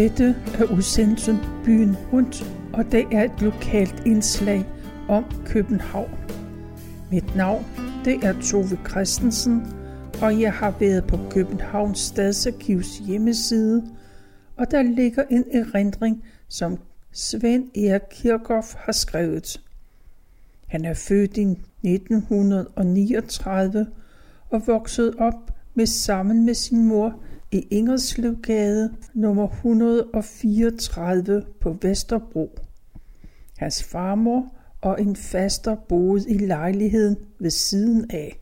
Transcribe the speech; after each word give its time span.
Dette 0.00 0.36
er 0.58 0.64
udsendelsen 0.64 1.36
Byen 1.64 1.96
Rundt, 2.12 2.44
og 2.72 2.92
det 2.92 3.06
er 3.12 3.24
et 3.24 3.40
lokalt 3.40 4.02
indslag 4.06 4.66
om 5.08 5.24
København. 5.46 6.18
Mit 7.10 7.36
navn 7.36 7.66
det 8.04 8.24
er 8.24 8.40
Tove 8.40 8.78
Christensen, 8.88 9.62
og 10.22 10.40
jeg 10.40 10.52
har 10.52 10.74
været 10.80 11.06
på 11.06 11.18
Københavns 11.30 11.98
Stadsarkivs 11.98 12.98
hjemmeside, 12.98 13.84
og 14.56 14.70
der 14.70 14.82
ligger 14.82 15.24
en 15.30 15.44
erindring, 15.52 16.24
som 16.48 16.78
Svend 17.12 17.76
Erik 17.76 18.02
Kirchhoff 18.10 18.74
har 18.74 18.92
skrevet. 18.92 19.60
Han 20.66 20.84
er 20.84 20.94
født 20.94 21.36
i 21.36 21.58
1939 21.84 23.86
og 24.50 24.66
voksede 24.66 25.14
op 25.18 25.50
med 25.74 25.86
sammen 25.86 26.46
med 26.46 26.54
sin 26.54 26.88
mor 26.88 27.20
i 27.52 27.66
Ingerslevgade 27.70 28.94
nummer 29.14 29.48
134 29.48 31.44
på 31.60 31.76
Vesterbro. 31.82 32.58
Hans 33.58 33.84
farmor 33.84 34.54
og 34.80 35.00
en 35.00 35.16
faster 35.16 35.74
boede 35.74 36.30
i 36.30 36.38
lejligheden 36.38 37.16
ved 37.38 37.50
siden 37.50 38.10
af. 38.10 38.40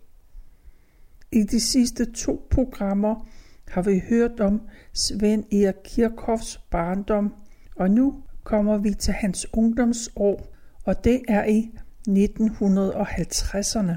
I 1.32 1.42
de 1.42 1.60
sidste 1.60 2.12
to 2.12 2.46
programmer 2.50 3.28
har 3.68 3.82
vi 3.82 4.02
hørt 4.08 4.40
om 4.40 4.60
Svend 4.92 5.44
Erik 5.52 5.74
Kirchhoffs 5.84 6.60
barndom, 6.70 7.34
og 7.76 7.90
nu 7.90 8.22
kommer 8.44 8.78
vi 8.78 8.94
til 8.94 9.14
hans 9.14 9.46
ungdomsår, 9.54 10.54
og 10.84 11.04
det 11.04 11.20
er 11.28 11.44
i 11.44 11.70
1950'erne. 12.08 13.92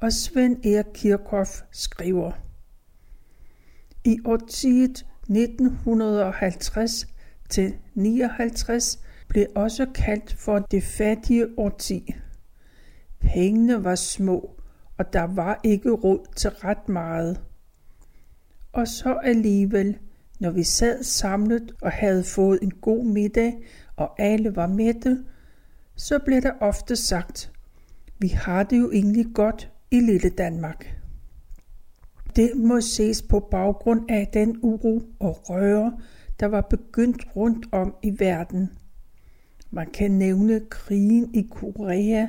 Og 0.00 0.12
Svend 0.12 0.66
Erik 0.66 0.86
Kirchhoff 0.94 1.50
skriver, 1.70 2.32
i 4.04 4.18
årtiet 4.24 5.06
1950 5.28 7.06
til 7.48 7.74
59 7.94 9.00
blev 9.28 9.46
også 9.54 9.86
kaldt 9.94 10.34
for 10.34 10.58
det 10.58 10.82
fattige 10.82 11.46
årti. 11.56 12.14
Pengene 13.20 13.84
var 13.84 13.94
små, 13.94 14.50
og 14.98 15.12
der 15.12 15.22
var 15.22 15.60
ikke 15.62 15.90
råd 15.90 16.26
til 16.36 16.50
ret 16.50 16.88
meget. 16.88 17.40
Og 18.72 18.88
så 18.88 19.12
alligevel, 19.12 19.98
når 20.40 20.50
vi 20.50 20.62
sad 20.62 21.02
samlet 21.02 21.72
og 21.82 21.90
havde 21.90 22.24
fået 22.24 22.58
en 22.62 22.70
god 22.70 23.04
middag, 23.04 23.54
og 23.96 24.20
alle 24.20 24.56
var 24.56 24.66
mætte, 24.66 25.24
så 25.96 26.18
blev 26.18 26.42
der 26.42 26.52
ofte 26.60 26.96
sagt, 26.96 27.52
vi 28.18 28.28
har 28.28 28.62
det 28.62 28.78
jo 28.78 28.90
egentlig 28.90 29.26
godt 29.34 29.72
i 29.90 30.00
lille 30.00 30.28
Danmark. 30.28 31.03
Det 32.36 32.50
må 32.56 32.80
ses 32.80 33.22
på 33.22 33.40
baggrund 33.40 34.10
af 34.10 34.28
den 34.32 34.58
uro 34.62 35.02
og 35.18 35.50
røre, 35.50 35.98
der 36.40 36.46
var 36.46 36.60
begyndt 36.60 37.26
rundt 37.36 37.66
om 37.72 37.94
i 38.02 38.14
verden. 38.18 38.70
Man 39.70 39.90
kan 39.90 40.10
nævne 40.10 40.60
krigen 40.70 41.34
i 41.34 41.48
Korea 41.50 42.28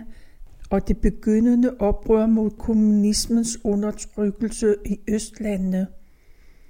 og 0.69 0.87
det 0.87 0.97
begyndende 0.97 1.75
oprør 1.79 2.25
mod 2.25 2.49
kommunismens 2.49 3.59
undertrykkelse 3.63 4.75
i 4.85 4.99
Østlandene, 5.07 5.87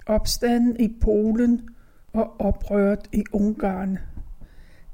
opstanden 0.06 0.80
i 0.80 0.96
Polen 1.00 1.68
og 2.12 2.40
oprøret 2.40 3.08
i 3.12 3.24
Ungarn. 3.32 3.98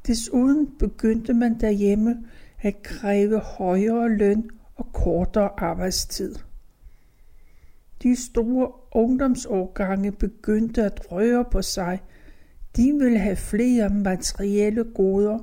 Desuden 0.06 0.68
begyndte 0.78 1.34
man 1.34 1.60
derhjemme 1.60 2.24
at 2.60 2.82
kræve 2.82 3.38
højere 3.38 4.08
løn 4.08 4.50
og 4.76 4.92
kortere 4.92 5.50
arbejdstid. 5.56 6.34
De 8.02 8.16
store 8.16 8.72
ungdomsårgange 8.92 10.12
begyndte 10.12 10.82
at 10.82 11.12
røre 11.12 11.44
på 11.52 11.62
sig. 11.62 12.00
De 12.76 12.92
ville 12.92 13.18
have 13.18 13.36
flere 13.36 13.88
materielle 13.88 14.84
goder, 14.84 15.38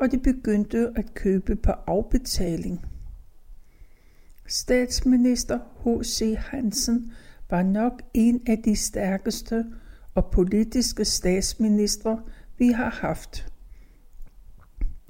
og 0.00 0.12
de 0.12 0.18
begyndte 0.18 0.92
at 0.96 1.14
købe 1.14 1.56
på 1.56 1.70
afbetaling. 1.70 2.86
Statsminister 4.46 5.58
H.C. 5.84 6.34
Hansen 6.38 7.12
var 7.50 7.62
nok 7.62 8.02
en 8.14 8.42
af 8.46 8.58
de 8.64 8.76
stærkeste 8.76 9.64
og 10.14 10.30
politiske 10.30 11.04
statsministre, 11.04 12.22
vi 12.58 12.68
har 12.68 12.90
haft. 12.90 13.52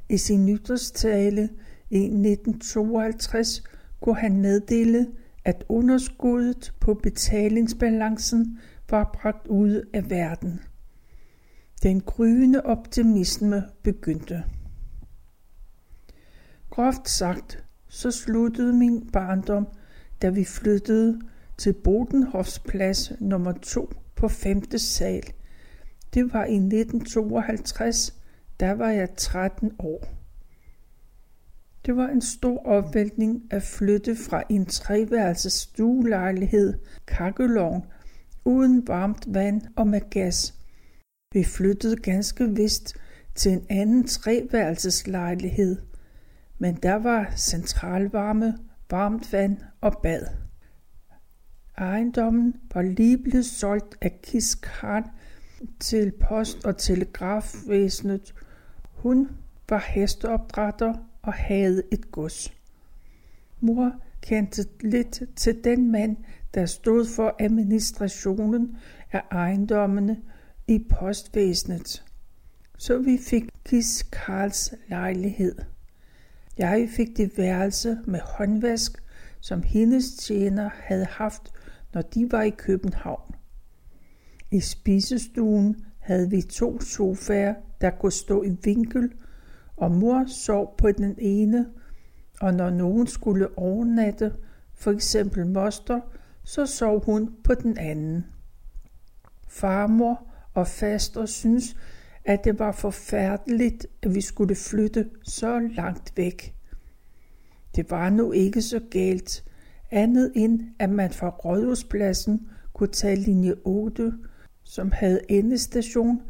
I 0.09 0.17
sin 0.17 0.47
nytårstale 0.47 1.49
i 1.91 1.99
1952 1.99 3.63
kunne 4.01 4.17
han 4.17 4.41
meddele, 4.41 5.07
at 5.47 5.65
underskuddet 5.69 6.75
på 6.81 6.95
betalingsbalancen 6.95 8.59
var 8.91 9.11
bragt 9.15 9.47
ud 9.47 9.89
af 9.93 10.11
verden. 10.11 10.61
Den 11.83 12.01
gryende 12.01 12.63
optimisme 12.63 13.65
begyndte. 13.83 14.45
Groft 16.71 17.09
sagt, 17.09 17.65
så 17.89 18.11
sluttede 18.11 18.73
min 18.73 19.11
barndom, 19.13 19.69
da 20.23 20.29
vi 20.29 20.45
flyttede 20.45 21.21
til 21.59 21.73
Bodenhofsplads 21.73 23.13
nummer 23.21 23.53
2 23.53 23.93
på 24.17 24.29
5. 24.29 24.79
sal. 24.79 25.23
Det 26.15 26.33
var 26.33 26.45
i 26.45 26.55
1952, 26.55 28.15
der 28.61 28.73
var 28.73 28.91
jeg 28.91 29.09
13 29.17 29.73
år. 29.79 30.16
Det 31.87 31.97
var 31.97 32.09
en 32.09 32.21
stor 32.21 32.67
opvæltning 32.67 33.43
at 33.51 33.63
flytte 33.63 34.17
fra 34.17 34.43
en 34.49 34.67
treværelses 34.67 35.53
stuelejlighed, 35.53 36.75
kakkelovn, 37.07 37.85
uden 38.45 38.89
varmt 38.89 39.35
vand 39.35 39.63
og 39.77 39.87
med 39.87 40.11
gas. 40.11 40.55
Vi 41.33 41.45
flyttede 41.45 41.97
ganske 41.97 42.55
vist 42.57 42.97
til 43.35 43.53
en 43.53 43.67
anden 43.71 44.07
treværelseslejlighed, 44.07 45.77
men 46.59 46.75
der 46.75 46.95
var 46.95 47.33
centralvarme, 47.37 48.59
varmt 48.91 49.33
vand 49.33 49.59
og 49.81 50.01
bad. 50.03 50.27
Ejendommen 51.79 52.55
var 52.75 52.83
lige 52.83 53.19
blevet 53.19 53.47
solgt 53.47 53.97
af 54.01 54.21
Kis 54.23 54.59
til 55.81 56.13
post- 56.21 56.65
og 56.65 56.77
telegrafvæsenet. 56.79 58.35
Hun 58.93 59.29
var 59.69 59.85
hesteopdrætter 59.89 60.95
og 61.27 61.33
havde 61.33 61.83
et 61.93 62.11
gods. 62.11 62.53
Mor 63.61 63.93
kendte 64.21 64.67
lidt 64.81 65.23
til 65.37 65.65
den 65.65 65.93
mand, 65.93 66.17
der 66.55 66.67
stod 66.67 67.07
for 67.07 67.37
administrationen 67.39 68.77
af 69.13 69.23
ejendommene 69.31 70.21
i 70.69 70.87
postvæsenet. 70.91 72.05
Så 72.79 72.99
vi 72.99 73.19
fik 73.19 73.45
Gis 73.69 74.03
Karls 74.13 74.75
lejlighed. 74.89 75.55
Jeg 76.59 76.89
fik 76.97 77.17
det 77.17 77.39
værelse 77.39 77.99
med 78.07 78.21
håndvask, 78.21 79.03
som 79.41 79.63
hendes 79.63 80.13
tjener 80.13 80.71
havde 80.75 81.05
haft, 81.05 81.53
når 81.95 82.03
de 82.03 82.33
var 82.33 82.43
i 82.43 82.51
København. 82.51 83.35
I 84.51 84.61
spisestuen 84.61 85.77
havde 85.99 86.31
vi 86.31 86.43
to 86.43 86.81
sofaer, 86.81 87.55
der 87.81 87.91
kunne 87.91 88.13
stå 88.13 88.43
i 88.43 88.57
vinkel 88.65 89.13
og 89.77 89.91
mor 89.91 90.25
sov 90.27 90.77
på 90.79 90.93
den 90.93 91.15
ene, 91.19 91.67
og 92.41 92.55
når 92.55 92.71
nogen 92.71 93.07
skulle 93.07 93.59
overnatte, 93.59 94.33
for 94.75 94.91
eksempel 94.91 95.47
moster, 95.47 96.01
så 96.45 96.67
sov 96.67 97.05
hun 97.05 97.35
på 97.45 97.55
den 97.55 97.79
anden. 97.79 98.27
Farmor 99.49 100.27
og 100.55 100.67
faster 100.67 101.27
synes, 101.27 101.77
at 102.25 102.45
det 102.45 102.59
var 102.59 102.73
forfærdeligt, 102.73 103.87
at 104.03 104.15
vi 104.15 104.21
skulle 104.21 104.55
flytte 104.55 105.11
så 105.23 105.59
langt 105.59 106.13
væk. 106.17 106.55
Det 107.77 107.91
var 107.91 108.11
nu 108.11 108.33
ikke 108.33 108.63
så 108.63 108.81
galt, 108.91 109.45
andet 109.91 110.33
end 110.35 110.61
at 110.79 110.91
man 110.91 111.11
fra 111.11 111.29
Rådhuspladsen 111.29 112.49
kunne 112.73 112.93
tage 112.93 113.17
linje 113.17 113.55
8, 113.65 114.13
som 114.63 114.93
havde 114.93 115.21
endestation 115.29 116.23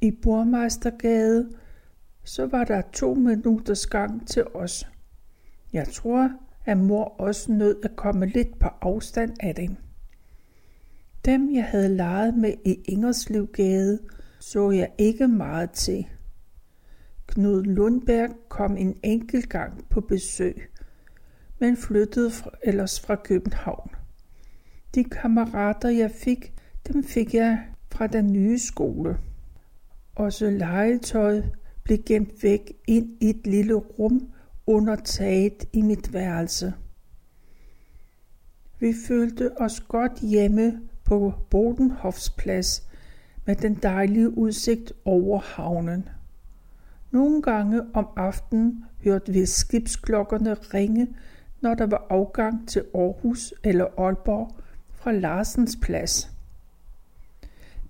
i 0.00 0.10
Bormeistergade 0.22 1.50
så 2.24 2.46
var 2.46 2.64
der 2.64 2.82
to 2.92 3.14
minutters 3.14 3.86
gang 3.86 4.28
til 4.28 4.44
os. 4.54 4.88
Jeg 5.72 5.88
tror, 5.88 6.30
at 6.64 6.78
mor 6.78 7.04
også 7.04 7.52
nød 7.52 7.76
at 7.84 7.96
komme 7.96 8.26
lidt 8.26 8.58
på 8.58 8.68
afstand 8.80 9.32
af 9.40 9.54
dem. 9.54 9.76
Dem, 11.24 11.54
jeg 11.54 11.64
havde 11.64 11.96
leget 11.96 12.34
med 12.36 12.54
i 12.64 12.74
Ingerslevgade, 12.84 13.98
så 14.40 14.70
jeg 14.70 14.92
ikke 14.98 15.28
meget 15.28 15.70
til. 15.70 16.06
Knud 17.26 17.62
Lundberg 17.62 18.30
kom 18.48 18.76
en 18.76 18.96
enkelt 19.02 19.48
gang 19.48 19.88
på 19.90 20.00
besøg, 20.00 20.70
men 21.58 21.76
flyttede 21.76 22.30
fra, 22.30 22.50
ellers 22.62 23.00
fra 23.00 23.14
København. 23.14 23.90
De 24.94 25.04
kammerater, 25.04 25.88
jeg 25.88 26.10
fik, 26.10 26.52
dem 26.88 27.04
fik 27.04 27.34
jeg 27.34 27.64
fra 27.90 28.06
den 28.06 28.32
nye 28.32 28.58
skole. 28.58 29.18
Også 30.14 30.50
legetøj 30.50 31.42
blev 31.84 31.98
gemt 32.06 32.42
væk 32.42 32.72
ind 32.86 33.16
i 33.20 33.30
et 33.30 33.46
lille 33.46 33.74
rum 33.74 34.32
under 34.66 34.96
taget 34.96 35.68
i 35.72 35.82
mit 35.82 36.12
værelse. 36.12 36.74
Vi 38.78 38.94
følte 39.08 39.60
os 39.60 39.80
godt 39.80 40.20
hjemme 40.20 40.80
på 41.04 41.32
Bodenhofsplads, 41.50 42.88
med 43.46 43.56
den 43.56 43.74
dejlige 43.74 44.38
udsigt 44.38 44.92
over 45.04 45.40
havnen. 45.40 46.08
Nogle 47.10 47.42
gange 47.42 47.82
om 47.94 48.08
aftenen 48.16 48.84
hørte 49.04 49.32
vi 49.32 49.46
skibsklokkerne 49.46 50.54
ringe, 50.54 51.08
når 51.60 51.74
der 51.74 51.86
var 51.86 52.06
afgang 52.10 52.68
til 52.68 52.84
Aarhus 52.94 53.54
eller 53.64 53.86
Aalborg 53.98 54.56
fra 54.90 55.12
Larsens 55.12 55.78
plads. 55.82 56.30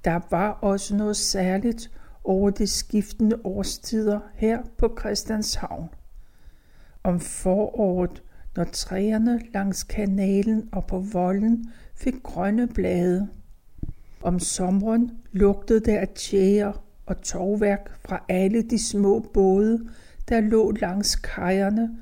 Der 0.04 0.20
var 0.30 0.50
også 0.50 0.96
noget 0.96 1.16
særligt 1.16 1.90
over 2.24 2.50
de 2.50 2.66
skiftende 2.66 3.38
årstider 3.44 4.20
her 4.34 4.62
på 4.78 4.96
Christianshavn. 5.00 5.88
Om 7.02 7.20
foråret, 7.20 8.22
når 8.56 8.64
træerne 8.64 9.40
langs 9.54 9.82
kanalen 9.82 10.68
og 10.72 10.86
på 10.86 10.98
volden 10.98 11.72
fik 11.94 12.14
grønne 12.22 12.68
blade. 12.68 13.28
Om 14.22 14.38
sommeren 14.38 15.10
lugtede 15.32 15.80
der 15.80 16.00
af 16.00 16.08
tjære 16.08 16.72
og 17.06 17.22
tovværk 17.22 17.90
fra 18.06 18.24
alle 18.28 18.62
de 18.62 18.84
små 18.84 19.20
både, 19.34 19.88
der 20.28 20.40
lå 20.40 20.70
langs 20.70 21.16
kajerne, 21.16 21.96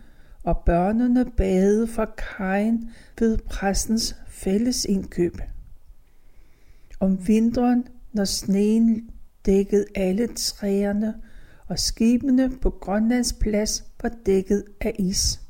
og 0.45 0.63
børnene 0.67 1.31
badede 1.37 1.87
fra 1.87 2.07
kajen 2.37 2.91
ved 3.19 3.39
præstens 3.39 4.17
fælles 4.27 4.85
indkøb. 4.85 5.37
Om 7.01 7.29
vinteren, 7.29 7.85
når 8.13 8.25
sneen 8.25 9.11
dækkede 9.47 9.85
alle 9.95 10.27
træerne, 10.27 11.15
og 11.69 11.79
skibene 11.79 12.51
på 12.51 12.71
Grønlands 12.71 13.33
plads 13.33 13.85
var 14.03 14.11
dækket 14.27 14.65
af 14.81 14.97
is. 14.99 15.41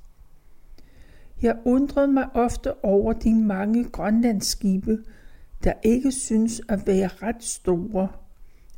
Jeg 1.42 1.56
undrede 1.64 2.08
mig 2.08 2.28
ofte 2.34 2.84
over 2.84 3.12
de 3.12 3.34
mange 3.34 3.84
grønlandsskibe, 3.84 4.98
der 5.64 5.72
ikke 5.82 6.12
synes 6.12 6.60
at 6.68 6.86
være 6.86 7.08
ret 7.08 7.44
store, 7.44 8.08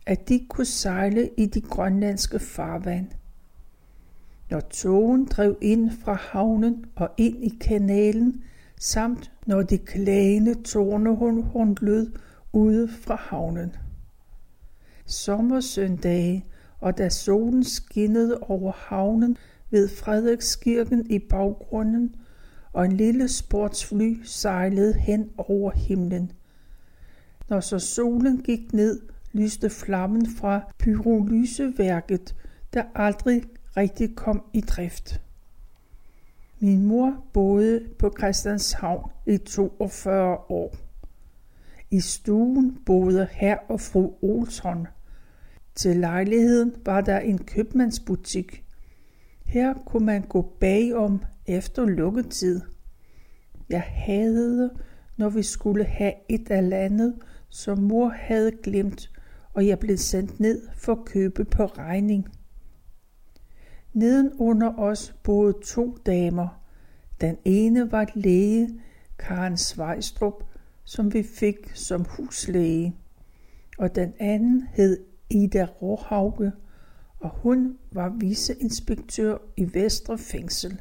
at 0.07 0.29
de 0.29 0.47
kunne 0.49 0.65
sejle 0.65 1.31
i 1.37 1.47
de 1.47 1.61
grønlandske 1.61 2.39
farvand. 2.39 3.07
Når 4.51 4.61
togen 4.61 5.25
drev 5.25 5.57
ind 5.61 5.91
fra 5.91 6.15
havnen 6.15 6.85
og 6.97 7.11
ind 7.17 7.45
i 7.45 7.59
kanalen, 7.61 8.45
samt 8.81 9.33
når 9.47 9.63
de 9.63 9.79
klagende 9.79 10.63
tornehorn 10.63 11.77
lød 11.81 12.13
ude 12.53 12.89
fra 12.89 13.17
havnen. 13.17 13.73
Sommersøndage, 15.07 16.47
og 16.81 16.99
da 16.99 17.09
solen 17.09 17.65
skinnede 17.65 18.39
over 18.39 18.73
havnen 18.73 19.37
ved 19.71 19.89
Frederikskirken 19.89 21.11
i 21.11 21.19
baggrunden, 21.19 22.15
og 22.73 22.85
en 22.85 22.93
lille 22.93 23.29
sportsfly 23.29 24.21
sejlede 24.25 24.95
hen 24.95 25.31
over 25.39 25.71
himlen. 25.71 26.33
Når 27.49 27.61
så 27.61 27.79
solen 27.79 28.43
gik 28.43 28.73
ned, 28.73 29.01
lyste 29.33 29.71
flammen 29.71 30.27
fra 30.27 30.73
pyrolyseværket, 30.79 32.35
der 32.75 32.83
aldrig 32.95 33.43
rigtig 33.77 34.17
kom 34.17 34.45
i 34.53 34.61
drift. 34.61 35.21
Min 36.61 36.87
mor 36.87 37.25
boede 37.33 37.85
på 37.99 38.15
Christianshavn 38.19 39.11
i 39.27 39.37
42 39.37 40.37
år. 40.49 40.84
I 41.95 42.01
stuen 42.01 42.79
boede 42.87 43.29
herr 43.33 43.57
og 43.69 43.81
fru 43.81 44.15
Olsson. 44.23 44.87
Til 45.75 45.97
lejligheden 45.97 46.75
var 46.85 47.01
der 47.01 47.19
en 47.19 47.39
købmandsbutik. 47.39 48.65
Her 49.45 49.75
kunne 49.87 50.07
man 50.07 50.23
gå 50.23 50.57
bagom 50.61 51.23
efter 51.47 51.85
lukketid. 51.85 52.61
Jeg 53.69 53.81
hadede, 53.81 54.71
når 55.17 55.29
vi 55.29 55.43
skulle 55.43 55.85
have 55.85 56.13
et 56.29 56.51
eller 56.51 56.77
andet, 56.77 57.15
som 57.49 57.79
mor 57.79 58.09
havde 58.09 58.53
glemt, 58.63 59.11
og 59.53 59.67
jeg 59.67 59.79
blev 59.79 59.97
sendt 59.97 60.41
ned 60.41 60.63
for 60.75 60.93
at 60.93 61.05
købe 61.05 61.45
på 61.45 61.67
regning. 61.67 62.29
Neden 63.93 64.33
under 64.39 64.79
os 64.79 65.15
boede 65.23 65.55
to 65.67 65.97
damer. 66.07 66.63
Den 67.21 67.37
ene 67.45 67.93
var 67.93 68.11
læge, 68.15 68.81
Karen 69.19 69.57
Svejstrup, 69.57 70.45
som 70.85 71.13
vi 71.15 71.23
fik 71.23 71.71
som 71.75 72.05
huslæge, 72.09 72.97
og 73.79 73.95
den 73.95 74.15
anden 74.19 74.69
hed 74.73 75.05
Ida 75.31 75.65
Råhauge, 75.65 76.53
og 77.21 77.31
hun 77.31 77.79
var 77.93 78.09
viceinspektør 78.09 79.39
i 79.57 79.75
Vestre 79.75 80.19
Fængsel. 80.19 80.81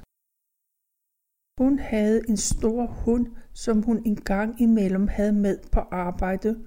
Hun 1.60 1.80
havde 1.80 2.22
en 2.30 2.38
stor 2.38 2.86
hund, 2.86 3.28
som 3.54 3.82
hun 3.82 4.02
en 4.06 4.16
gang 4.16 4.62
imellem 4.62 5.08
havde 5.08 5.34
med 5.34 5.58
på 5.72 5.80
arbejde, 5.80 6.60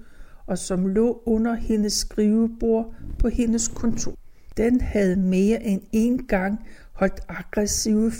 og 0.45 0.57
som 0.57 0.87
lå 0.87 1.23
under 1.25 1.53
hendes 1.53 1.93
skrivebord 1.93 2.95
på 3.19 3.27
hendes 3.29 3.67
kontor. 3.67 4.13
Den 4.57 4.81
havde 4.81 5.15
mere 5.15 5.63
end 5.63 5.81
en 5.91 6.27
gang 6.27 6.67
holdt 6.93 7.19
aggressive 7.27 8.11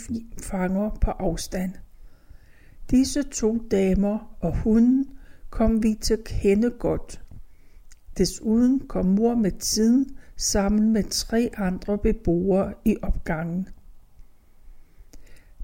fanger 0.41 0.89
på 1.01 1.11
afstand. 1.11 1.71
Disse 2.91 3.23
to 3.23 3.67
damer 3.71 4.37
og 4.39 4.57
hunden 4.57 5.05
kom 5.49 5.83
vi 5.83 5.97
til 6.01 6.13
at 6.13 6.23
kende 6.23 6.69
godt. 6.69 7.21
Desuden 8.17 8.79
kom 8.87 9.05
mor 9.05 9.35
med 9.35 9.51
tiden 9.51 10.17
sammen 10.37 10.93
med 10.93 11.03
tre 11.03 11.49
andre 11.57 11.97
beboere 11.97 12.73
i 12.85 12.97
opgangen. 13.01 13.67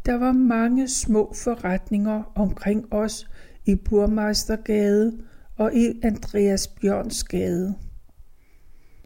Der 0.05 0.13
var 0.13 0.31
mange 0.31 0.87
små 0.87 1.33
forretninger 1.33 2.31
omkring 2.35 2.93
os 2.93 3.29
i 3.65 3.75
Burmeistergade 3.75 5.17
og 5.57 5.73
i 5.73 5.99
Andreas 6.03 6.67
Bjørns 6.67 7.23
gade. 7.23 7.75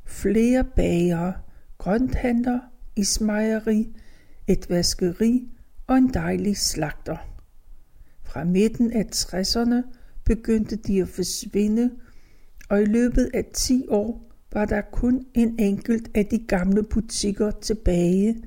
Flere 0.05 0.63
bagere, 0.63 1.33
grønthandler, 1.77 2.59
ismejeri, 2.95 3.95
et 4.47 4.69
vaskeri 4.69 5.51
og 5.87 5.97
en 5.97 6.13
dejlig 6.13 6.57
slagter. 6.57 7.36
Fra 8.37 8.43
midten 8.43 8.91
af 8.91 9.05
60'erne 9.15 9.75
begyndte 10.25 10.75
de 10.75 11.01
at 11.01 11.07
forsvinde, 11.09 11.91
og 12.69 12.81
i 12.81 12.85
løbet 12.85 13.29
af 13.33 13.45
10 13.53 13.85
år 13.89 14.31
var 14.53 14.65
der 14.65 14.81
kun 14.81 15.25
en 15.33 15.59
enkelt 15.59 16.09
af 16.15 16.25
de 16.25 16.39
gamle 16.39 16.83
butikker 16.83 17.51
tilbage, 17.51 18.43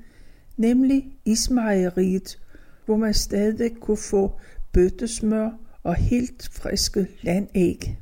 nemlig 0.57 1.17
Ismejeriet, 1.25 2.39
hvor 2.85 2.97
man 2.97 3.13
stadig 3.13 3.71
kunne 3.79 3.97
få 3.97 4.39
bøttesmør 4.71 5.49
og 5.83 5.95
helt 5.95 6.49
friske 6.53 7.07
landæg. 7.21 7.97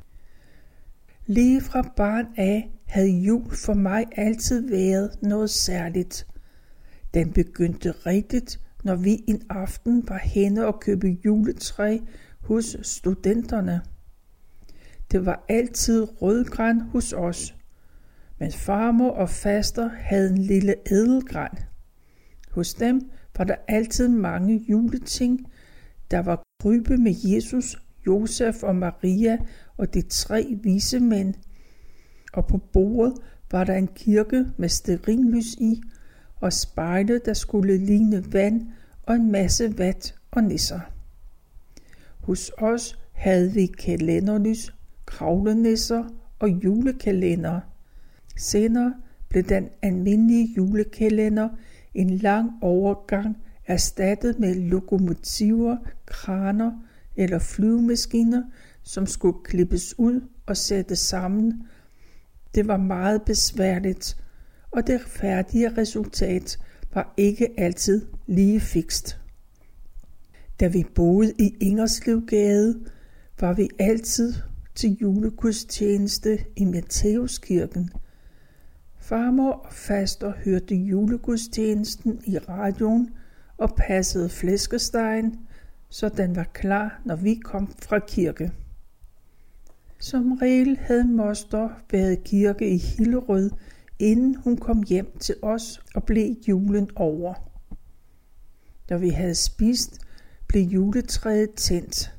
Lige 1.26 1.60
fra 1.60 1.92
barn 1.96 2.26
af 2.36 2.70
havde 2.86 3.10
jul 3.10 3.54
for 3.54 3.74
mig 3.74 4.06
altid 4.16 4.68
været 4.68 5.22
noget 5.22 5.50
særligt. 5.50 6.26
Den 7.14 7.32
begyndte 7.32 7.90
rigtigt, 7.92 8.60
når 8.84 8.96
vi 8.96 9.24
en 9.28 9.42
aften 9.48 10.08
var 10.08 10.18
henne 10.18 10.66
og 10.66 10.80
købe 10.80 11.06
juletræ 11.24 11.98
hos 12.40 12.76
studenterne. 12.82 13.80
Det 15.12 15.26
var 15.26 15.44
altid 15.48 16.22
rødgran 16.22 16.80
hos 16.80 17.12
os, 17.12 17.54
men 18.38 18.52
farmor 18.52 19.10
og 19.10 19.30
faster 19.30 19.88
havde 19.88 20.30
en 20.30 20.38
lille 20.38 20.74
edelgran. 20.92 21.58
Hos 22.50 22.74
dem 22.74 23.00
var 23.38 23.44
der 23.44 23.56
altid 23.68 24.08
mange 24.08 24.64
juleting. 24.68 25.46
Der 26.10 26.18
var 26.18 26.42
krybe 26.62 26.96
med 26.96 27.14
Jesus, 27.24 27.76
Josef 28.06 28.62
og 28.62 28.76
Maria 28.76 29.38
og 29.76 29.94
de 29.94 30.02
tre 30.02 30.58
vise 30.62 31.00
mænd. 31.00 31.34
Og 32.32 32.46
på 32.46 32.58
bordet 32.58 33.14
var 33.50 33.64
der 33.64 33.74
en 33.74 33.88
kirke 33.94 34.46
med 34.56 34.68
sterinlys 34.68 35.54
i, 35.54 35.82
og 36.40 36.52
spejle, 36.52 37.20
der 37.24 37.34
skulle 37.34 37.76
ligne 37.76 38.32
vand, 38.32 38.66
og 39.02 39.14
en 39.14 39.32
masse 39.32 39.78
vat 39.78 40.14
og 40.30 40.44
nisser. 40.44 40.80
Hos 42.20 42.52
os 42.58 42.98
havde 43.12 43.52
vi 43.52 43.66
kalenderlys, 43.66 44.74
kravlenisser 45.06 46.04
og 46.38 46.48
julekalender. 46.48 47.60
Senere 48.36 48.94
blev 49.28 49.42
den 49.42 49.68
almindelige 49.82 50.54
julekalender 50.56 51.48
en 51.94 52.10
lang 52.10 52.50
overgang 52.62 53.36
erstattet 53.66 54.38
med 54.38 54.54
lokomotiver, 54.54 55.76
kraner 56.06 56.72
eller 57.16 57.38
flyvemaskiner, 57.38 58.42
som 58.82 59.06
skulle 59.06 59.38
klippes 59.44 59.98
ud 59.98 60.20
og 60.46 60.56
sættes 60.56 60.98
sammen. 60.98 61.62
Det 62.54 62.68
var 62.68 62.76
meget 62.76 63.22
besværligt, 63.22 64.16
og 64.70 64.86
det 64.86 65.00
færdige 65.00 65.76
resultat 65.78 66.58
var 66.94 67.14
ikke 67.16 67.48
altid 67.56 68.06
lige 68.26 68.60
fikst. 68.60 69.20
Da 70.60 70.68
vi 70.68 70.84
boede 70.94 71.32
i 71.38 71.56
Ingerslevgade, 71.60 72.80
var 73.40 73.52
vi 73.52 73.68
altid 73.78 74.34
til 74.74 74.96
julegudstjeneste 75.00 76.38
i 76.56 76.64
Matteuskirken. 76.64 77.90
Farmor 78.98 79.52
og 79.52 79.72
faster 79.72 80.32
hørte 80.44 80.74
julegudstjenesten 80.74 82.20
i 82.26 82.38
radioen 82.38 83.10
og 83.56 83.74
passede 83.76 84.28
flæskestegen, 84.28 85.36
så 85.88 86.08
den 86.08 86.36
var 86.36 86.50
klar, 86.52 87.00
når 87.04 87.16
vi 87.16 87.34
kom 87.34 87.74
fra 87.82 87.98
kirke. 87.98 88.52
Som 89.98 90.32
regel 90.32 90.78
havde 90.80 91.04
moster 91.04 91.68
været 91.90 92.24
kirke 92.24 92.70
i 92.70 92.76
Hillerød, 92.76 93.50
inden 94.00 94.34
hun 94.34 94.56
kom 94.56 94.82
hjem 94.82 95.18
til 95.18 95.34
os 95.42 95.82
og 95.94 96.04
blev 96.04 96.36
julen 96.48 96.90
over. 96.96 97.34
Da 98.88 98.96
vi 98.96 99.08
havde 99.08 99.34
spist, 99.34 99.98
blev 100.48 100.62
juletræet 100.62 101.50
tændt. 101.54 102.14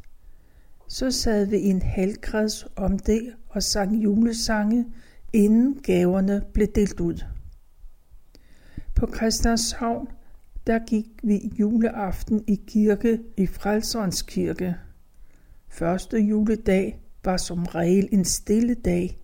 Så 0.88 1.12
sad 1.12 1.46
vi 1.46 1.58
i 1.58 1.70
en 1.70 1.82
halvkreds 1.82 2.66
om 2.76 3.00
det 3.00 3.34
og 3.50 3.64
sang 3.64 4.04
julesange, 4.04 4.86
inden 5.34 5.82
gaverne 5.84 6.42
blev 6.54 6.68
delt 6.68 7.00
ud. 7.00 7.24
På 8.96 9.08
Christianshavn, 9.16 10.08
der 10.68 10.80
gik 10.88 11.06
vi 11.24 11.52
juleaften 11.60 12.44
i 12.48 12.62
kirke 12.68 13.20
i 13.38 13.48
Frelserens 13.48 14.22
kirke. 14.22 14.76
Første 15.70 16.18
juledag 16.18 17.02
var 17.24 17.38
som 17.38 17.64
regel 17.64 18.10
en 18.12 18.26
stille 18.26 18.74
dag. 18.74 19.20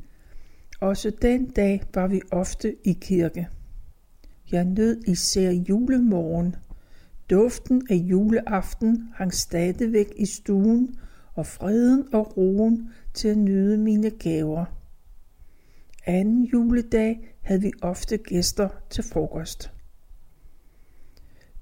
Også 0.80 1.12
den 1.22 1.50
dag 1.50 1.84
var 1.94 2.08
vi 2.08 2.22
ofte 2.32 2.76
i 2.84 2.94
kirke. 3.02 3.48
Jeg 4.52 4.66
nød 4.66 5.04
især 5.08 5.52
julemorgen. 5.52 6.56
Duften 7.30 7.88
af 7.90 7.96
juleaften 7.96 9.10
hang 9.16 9.34
stadigvæk 9.34 10.14
i 10.16 10.26
stuen, 10.26 10.96
og 11.34 11.46
freden 11.46 12.14
og 12.14 12.38
roen 12.38 12.90
til 13.14 13.28
at 13.28 13.38
nyde 13.38 13.78
mine 13.78 14.10
gaver. 14.10 14.66
Anden 16.06 16.44
juledag 16.44 17.36
havde 17.42 17.62
vi 17.62 17.72
ofte 17.82 18.18
gæster 18.18 18.70
til 18.90 19.04
frokost. 19.04 19.72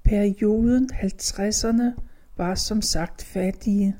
Perioden 0.04 0.90
50'erne 0.92 2.00
var 2.36 2.54
som 2.54 2.82
sagt 2.82 3.22
fattige. 3.22 3.96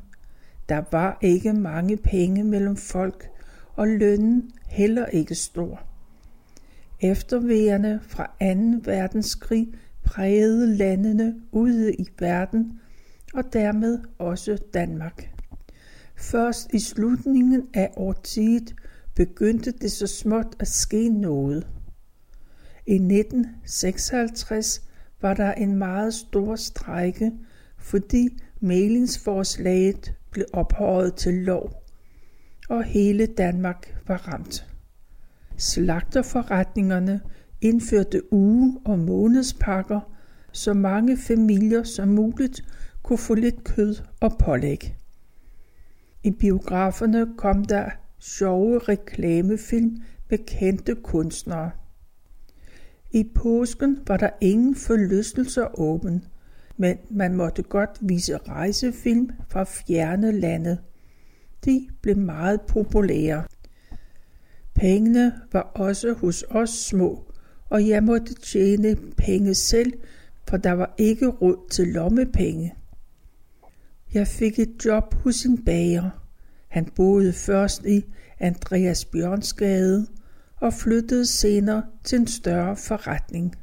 Der 0.69 0.83
var 0.93 1.19
ikke 1.23 1.53
mange 1.53 1.97
penge 1.97 2.45
mellem 2.45 2.77
folk, 2.77 3.31
og 3.75 3.89
lønnen 3.89 4.51
heller 4.77 5.07
ikke 5.07 5.35
stor. 5.35 5.83
Efterværende 7.01 8.01
fra 8.03 8.27
2. 8.27 8.81
verdenskrig 8.85 9.69
prægede 10.05 10.77
landene 10.77 11.35
ude 11.53 11.95
i 11.95 12.07
verden, 12.19 12.81
og 13.35 13.53
dermed 13.53 13.99
også 14.19 14.59
Danmark. 14.75 15.31
Først 16.17 16.75
i 16.75 16.79
slutningen 16.79 17.63
af 17.75 17.91
årtiet 17.97 18.75
begyndte 19.15 19.71
det 19.71 19.93
så 19.93 20.07
småt 20.07 20.57
at 20.59 20.69
ske 20.69 21.09
noget. 21.09 21.67
I 22.87 22.95
1956 22.95 24.83
var 25.21 25.35
der 25.35 25.53
en 25.53 25.77
meget 25.77 26.15
stor 26.15 26.57
strække, 26.57 27.33
fordi 27.79 28.29
mailingsforslaget 28.61 30.15
blev 30.31 30.45
ophøjet 30.53 31.15
til 31.15 31.35
lov, 31.35 31.86
og 32.69 32.85
hele 32.85 33.27
Danmark 33.27 34.03
var 34.07 34.29
ramt. 34.29 34.67
Slagterforretningerne 35.57 37.21
indførte 37.61 38.33
uge- 38.33 38.81
og 38.85 38.99
månedspakker, 38.99 40.01
så 40.53 40.75
mange 40.75 41.17
familier 41.17 41.83
som 41.83 42.09
muligt 42.09 42.65
kunne 43.03 43.19
få 43.19 43.35
lidt 43.35 43.65
kød 43.65 43.95
og 44.21 44.39
pålæg. 44.39 44.97
I 46.25 46.31
biograferne 46.31 47.27
kom 47.37 47.65
der 47.65 47.91
sjove 48.19 48.79
reklamefilm 48.79 50.03
med 50.31 50.39
kendte 50.39 50.95
kunstnere. 50.95 51.71
I 53.11 53.31
påsken 53.35 53.99
var 54.07 54.17
der 54.17 54.31
ingen 54.41 54.75
forlystelser 54.75 55.81
åben, 55.81 56.25
men 56.77 56.97
man 57.11 57.35
måtte 57.35 57.63
godt 57.63 57.91
vise 58.01 58.37
rejsefilm 58.37 59.31
fra 59.49 59.65
fjerne 59.65 60.33
lande. 60.33 60.79
De 61.67 61.89
blev 62.03 62.17
meget 62.17 62.61
populære. 62.61 63.45
Pengene 64.75 65.33
var 65.53 65.63
også 65.63 66.13
hos 66.13 66.45
os 66.51 66.71
små, 66.71 67.33
og 67.71 67.89
jeg 67.89 68.03
måtte 68.03 68.35
tjene 68.35 68.97
penge 69.17 69.55
selv, 69.55 69.93
for 70.49 70.57
der 70.57 70.73
var 70.73 70.95
ikke 70.99 71.27
råd 71.27 71.69
til 71.71 71.89
lommepenge. 71.89 72.75
Jeg 74.15 74.27
fik 74.27 74.59
et 74.59 74.85
job 74.85 75.15
hos 75.15 75.43
en 75.43 75.65
bager. 75.65 76.11
Han 76.69 76.85
boede 76.85 77.33
først 77.33 77.85
i 77.87 78.05
Andreas 78.41 79.05
Bjørnsgade 79.05 80.07
og 80.57 80.73
flyttede 80.73 81.27
senere 81.27 81.83
til 82.05 82.21
en 82.21 82.27
større 82.27 82.77
forretning. 82.77 83.55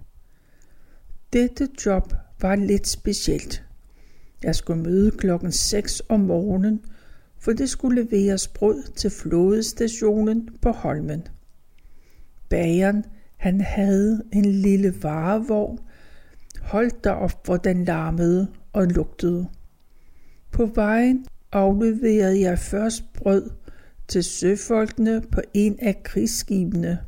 Dette 1.34 1.68
job 1.86 2.14
var 2.42 2.56
lidt 2.56 2.88
specielt. 2.88 3.64
Jeg 4.44 4.56
skulle 4.56 4.84
møde 4.84 5.12
klokken 5.12 5.52
6 5.52 6.02
om 6.10 6.20
morgenen, 6.20 6.82
for 7.44 7.54
det 7.54 7.70
skulle 7.70 8.04
leveres 8.04 8.48
brød 8.48 8.84
til 8.96 9.10
flådestationen 9.10 10.50
på 10.62 10.72
Holmen. 10.72 11.28
Bageren, 12.50 13.06
han 13.38 13.62
havde 13.62 14.24
en 14.34 14.46
lille 14.46 15.04
varevogn, 15.04 15.80
holdt 16.62 17.04
derop, 17.04 17.46
hvor 17.46 17.58
den 17.58 17.86
larmede 17.86 18.48
og 18.74 18.88
lugtede. 18.88 19.48
På 20.52 20.66
vejen 20.66 21.26
afleverede 21.52 22.42
jeg 22.42 22.60
først 22.60 23.04
brød 23.14 23.50
til 24.08 24.24
søfolkene 24.24 25.22
på 25.32 25.42
en 25.54 25.78
af 25.80 26.04
krigsskibene. 26.04 27.00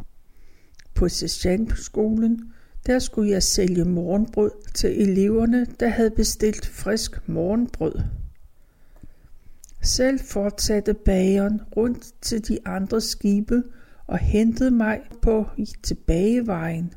På 0.95 1.09
sergeantskolen, 1.09 2.53
der 2.85 2.99
skulle 2.99 3.31
jeg 3.31 3.43
sælge 3.43 3.85
morgenbrød 3.85 4.51
til 4.73 5.01
eleverne, 5.01 5.67
der 5.79 5.87
havde 5.87 6.11
bestilt 6.11 6.65
frisk 6.65 7.27
morgenbrød. 7.27 8.24
Selv 9.85 10.19
fortsatte 10.19 10.93
bageren 10.93 11.61
rundt 11.77 12.13
til 12.21 12.47
de 12.47 12.67
andre 12.67 13.01
skibe 13.01 13.63
og 14.07 14.17
hentede 14.17 14.71
mig 14.71 15.01
på 15.21 15.45
tilbagevejen. 15.83 16.93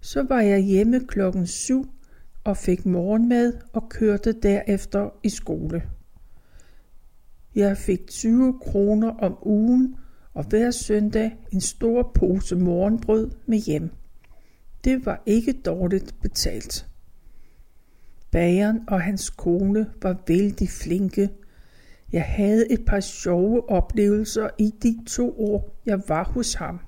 Så 0.00 0.22
var 0.22 0.40
jeg 0.40 0.60
hjemme 0.60 1.00
klokken 1.06 1.46
syv 1.46 1.90
og 2.44 2.56
fik 2.56 2.86
morgenmad 2.86 3.52
og 3.72 3.88
kørte 3.88 4.32
derefter 4.32 5.10
i 5.22 5.28
skole. 5.28 5.82
Jeg 7.54 7.76
fik 7.76 8.06
20 8.06 8.58
kroner 8.62 9.10
om 9.10 9.38
ugen 9.42 9.96
og 10.34 10.44
hver 10.44 10.70
søndag 10.70 11.36
en 11.52 11.60
stor 11.60 12.12
pose 12.14 12.56
morgenbrød 12.56 13.30
med 13.46 13.58
hjem. 13.58 13.90
Det 14.84 15.06
var 15.06 15.22
ikke 15.26 15.52
dårligt 15.52 16.14
betalt. 16.22 16.86
Bageren 18.30 18.80
og 18.88 19.00
hans 19.00 19.30
kone 19.30 19.86
var 20.02 20.22
vældig 20.28 20.68
flinke. 20.68 21.30
Jeg 22.12 22.24
havde 22.24 22.72
et 22.72 22.84
par 22.86 23.00
sjove 23.00 23.70
oplevelser 23.70 24.48
i 24.58 24.74
de 24.82 24.98
to 25.06 25.40
år, 25.40 25.80
jeg 25.86 26.02
var 26.08 26.24
hos 26.24 26.54
ham. 26.54 26.80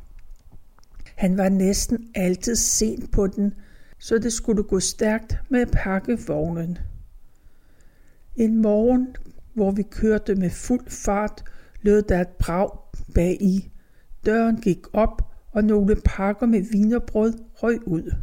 Han 1.16 1.36
var 1.36 1.48
næsten 1.48 2.10
altid 2.14 2.56
sent 2.56 3.12
på 3.12 3.26
den, 3.26 3.54
så 3.98 4.18
det 4.18 4.32
skulle 4.32 4.62
gå 4.62 4.80
stærkt 4.80 5.36
med 5.48 5.60
at 5.60 5.70
pakke 5.72 6.18
vognen. 6.26 6.78
En 8.36 8.62
morgen, 8.62 9.16
hvor 9.54 9.70
vi 9.70 9.82
kørte 9.82 10.34
med 10.34 10.50
fuld 10.50 10.90
fart, 10.90 11.44
lød 11.82 12.02
der 12.02 12.20
et 12.20 12.28
brag 12.28 12.70
bag 13.14 13.36
i. 13.40 13.70
Døren 14.26 14.60
gik 14.60 14.78
op, 14.92 15.22
og 15.52 15.64
nogle 15.64 15.96
pakker 16.04 16.46
med 16.46 16.62
vinerbrød 16.72 17.34
røg 17.54 17.88
ud. 17.88 18.14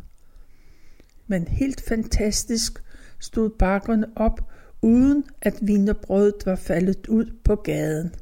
Men 1.28 1.48
helt 1.48 1.82
fantastisk 1.82 2.84
stod 3.20 3.50
bakkerne 3.50 4.08
op, 4.16 4.52
uden 4.82 5.24
at 5.42 5.54
vinerbrødet 5.62 6.46
var 6.46 6.56
faldet 6.56 7.08
ud 7.08 7.26
på 7.44 7.56
gaden. 7.56 8.16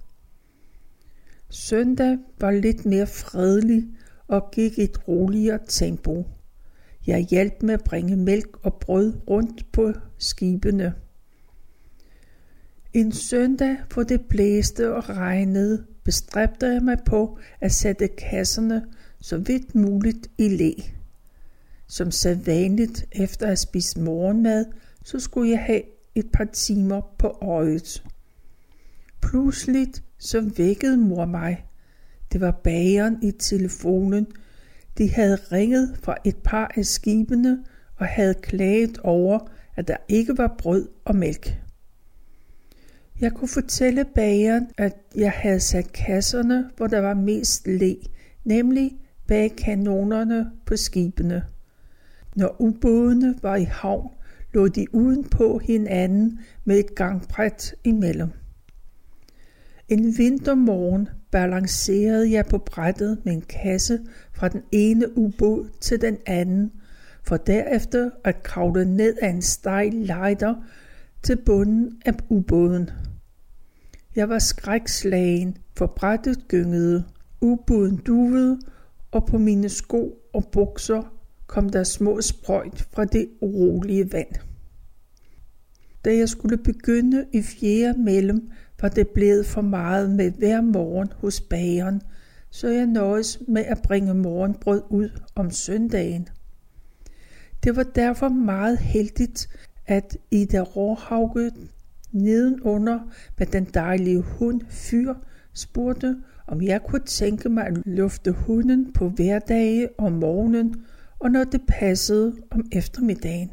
Søndag 1.49 2.17
var 2.39 2.51
lidt 2.51 2.85
mere 2.85 3.07
fredelig 3.07 3.87
og 4.27 4.51
gik 4.51 4.79
et 4.79 5.07
roligere 5.07 5.59
tempo. 5.67 6.27
Jeg 7.07 7.19
hjalp 7.19 7.63
med 7.63 7.73
at 7.73 7.83
bringe 7.83 8.15
mælk 8.15 8.65
og 8.65 8.73
brød 8.73 9.13
rundt 9.29 9.71
på 9.71 9.93
skibene. 10.17 10.93
En 12.93 13.11
søndag, 13.11 13.77
hvor 13.93 14.03
det 14.03 14.25
blæste 14.25 14.93
og 14.93 15.09
regnede, 15.09 15.85
bestræbte 16.03 16.65
jeg 16.65 16.83
mig 16.83 16.97
på 17.05 17.39
at 17.61 17.71
sætte 17.71 18.07
kasserne 18.07 18.85
så 19.21 19.37
vidt 19.37 19.75
muligt 19.75 20.27
i 20.37 20.49
læ. 20.49 20.71
Som 21.87 22.11
sædvanligt 22.11 23.05
efter 23.11 23.45
at 23.45 23.49
have 23.49 23.55
spist 23.55 23.97
morgenmad, 23.97 24.65
så 25.03 25.19
skulle 25.19 25.51
jeg 25.51 25.59
have 25.59 25.81
et 26.19 26.31
par 26.33 26.45
timer 26.45 27.01
på 27.17 27.37
øjet. 27.41 28.03
Pludselig 29.21 29.87
så 30.17 30.51
vækkede 30.57 30.97
mor 30.97 31.25
mig. 31.25 31.65
Det 32.31 32.41
var 32.41 32.51
bageren 32.51 33.17
i 33.23 33.31
telefonen. 33.31 34.27
De 34.97 35.09
havde 35.09 35.35
ringet 35.35 35.97
fra 36.03 36.15
et 36.25 36.37
par 36.37 36.71
af 36.75 36.85
skibene 36.85 37.63
og 37.97 38.07
havde 38.07 38.33
klaget 38.33 38.97
over, 38.97 39.39
at 39.75 39.87
der 39.87 39.97
ikke 40.07 40.37
var 40.37 40.55
brød 40.57 40.89
og 41.05 41.15
mælk. 41.15 41.61
Jeg 43.21 43.33
kunne 43.33 43.47
fortælle 43.47 44.05
bageren, 44.15 44.67
at 44.77 44.97
jeg 45.15 45.31
havde 45.31 45.59
sat 45.59 45.93
kasserne, 45.93 46.69
hvor 46.77 46.87
der 46.87 46.99
var 46.99 47.13
mest 47.13 47.67
læ, 47.67 47.95
nemlig 48.43 48.97
bag 49.27 49.55
kanonerne 49.55 50.51
på 50.65 50.75
skibene. 50.75 51.45
Når 52.35 52.61
ubådene 52.61 53.35
var 53.41 53.55
i 53.55 53.63
havn, 53.63 54.09
lå 54.57 54.67
de 54.67 54.95
udenpå 54.95 55.57
hinanden 55.63 56.39
med 56.65 56.79
et 56.79 56.95
gangbræt 56.95 57.75
imellem. 57.83 58.29
En 59.89 60.17
vintermorgen 60.17 61.09
balancerede 61.31 62.31
jeg 62.31 62.45
på 62.45 62.57
brættet 62.57 63.17
med 63.25 63.33
en 63.33 63.41
kasse 63.41 63.99
fra 64.33 64.47
den 64.47 64.61
ene 64.71 65.17
ubåd 65.17 65.69
til 65.81 66.01
den 66.01 66.17
anden, 66.25 66.71
for 67.23 67.37
derefter 67.37 68.09
at 68.23 68.43
kravle 68.43 68.85
ned 68.85 69.17
ad 69.21 69.29
en 69.29 69.41
stejl 69.41 69.93
lejder 69.93 70.55
til 71.23 71.37
bunden 71.45 72.01
af 72.05 72.13
ubåden. 72.29 72.89
Jeg 74.15 74.29
var 74.29 74.39
skrækslagen, 74.39 75.57
for 75.77 75.93
brættet 75.95 76.47
gyngede, 76.47 77.03
ubåden 77.41 77.97
duvede, 77.97 78.59
og 79.11 79.25
på 79.25 79.37
mine 79.37 79.69
sko 79.69 80.19
og 80.33 80.47
bukser 80.51 81.13
kom 81.47 81.69
der 81.69 81.83
små 81.83 82.21
sprøjt 82.21 82.87
fra 82.93 83.05
det 83.05 83.29
urolige 83.41 84.11
vand. 84.11 84.46
Da 86.07 86.15
jeg 86.15 86.29
skulle 86.29 86.57
begynde 86.57 87.25
i 87.31 87.41
fjerde 87.41 88.01
mellem, 88.01 88.51
var 88.81 88.89
det 88.89 89.07
blevet 89.07 89.45
for 89.45 89.61
meget 89.61 90.09
med 90.09 90.31
hver 90.31 90.61
morgen 90.61 91.09
hos 91.17 91.41
bageren, 91.41 92.01
så 92.49 92.67
jeg 92.67 92.85
nøjes 92.85 93.39
med 93.47 93.63
at 93.65 93.81
bringe 93.83 94.13
morgenbrød 94.13 94.81
ud 94.89 95.09
om 95.35 95.51
søndagen. 95.51 96.27
Det 97.63 97.75
var 97.75 97.83
derfor 97.83 98.29
meget 98.29 98.77
heldigt, 98.77 99.49
at 99.85 100.17
Ida 100.31 100.59
Råhauge 100.59 101.51
nedenunder 102.11 102.99
med 103.37 103.47
den 103.47 103.65
dejlige 103.73 104.21
hund 104.21 104.61
Fyr 104.69 105.13
spurgte, 105.53 106.15
om 106.47 106.61
jeg 106.61 106.83
kunne 106.83 107.05
tænke 107.05 107.49
mig 107.49 107.65
at 107.65 107.77
lufte 107.85 108.31
hunden 108.31 108.93
på 108.93 109.09
hverdage 109.09 109.89
om 109.97 110.11
morgenen 110.11 110.85
og 111.19 111.31
når 111.31 111.43
det 111.43 111.61
passede 111.67 112.35
om 112.51 112.65
eftermiddagen. 112.71 113.51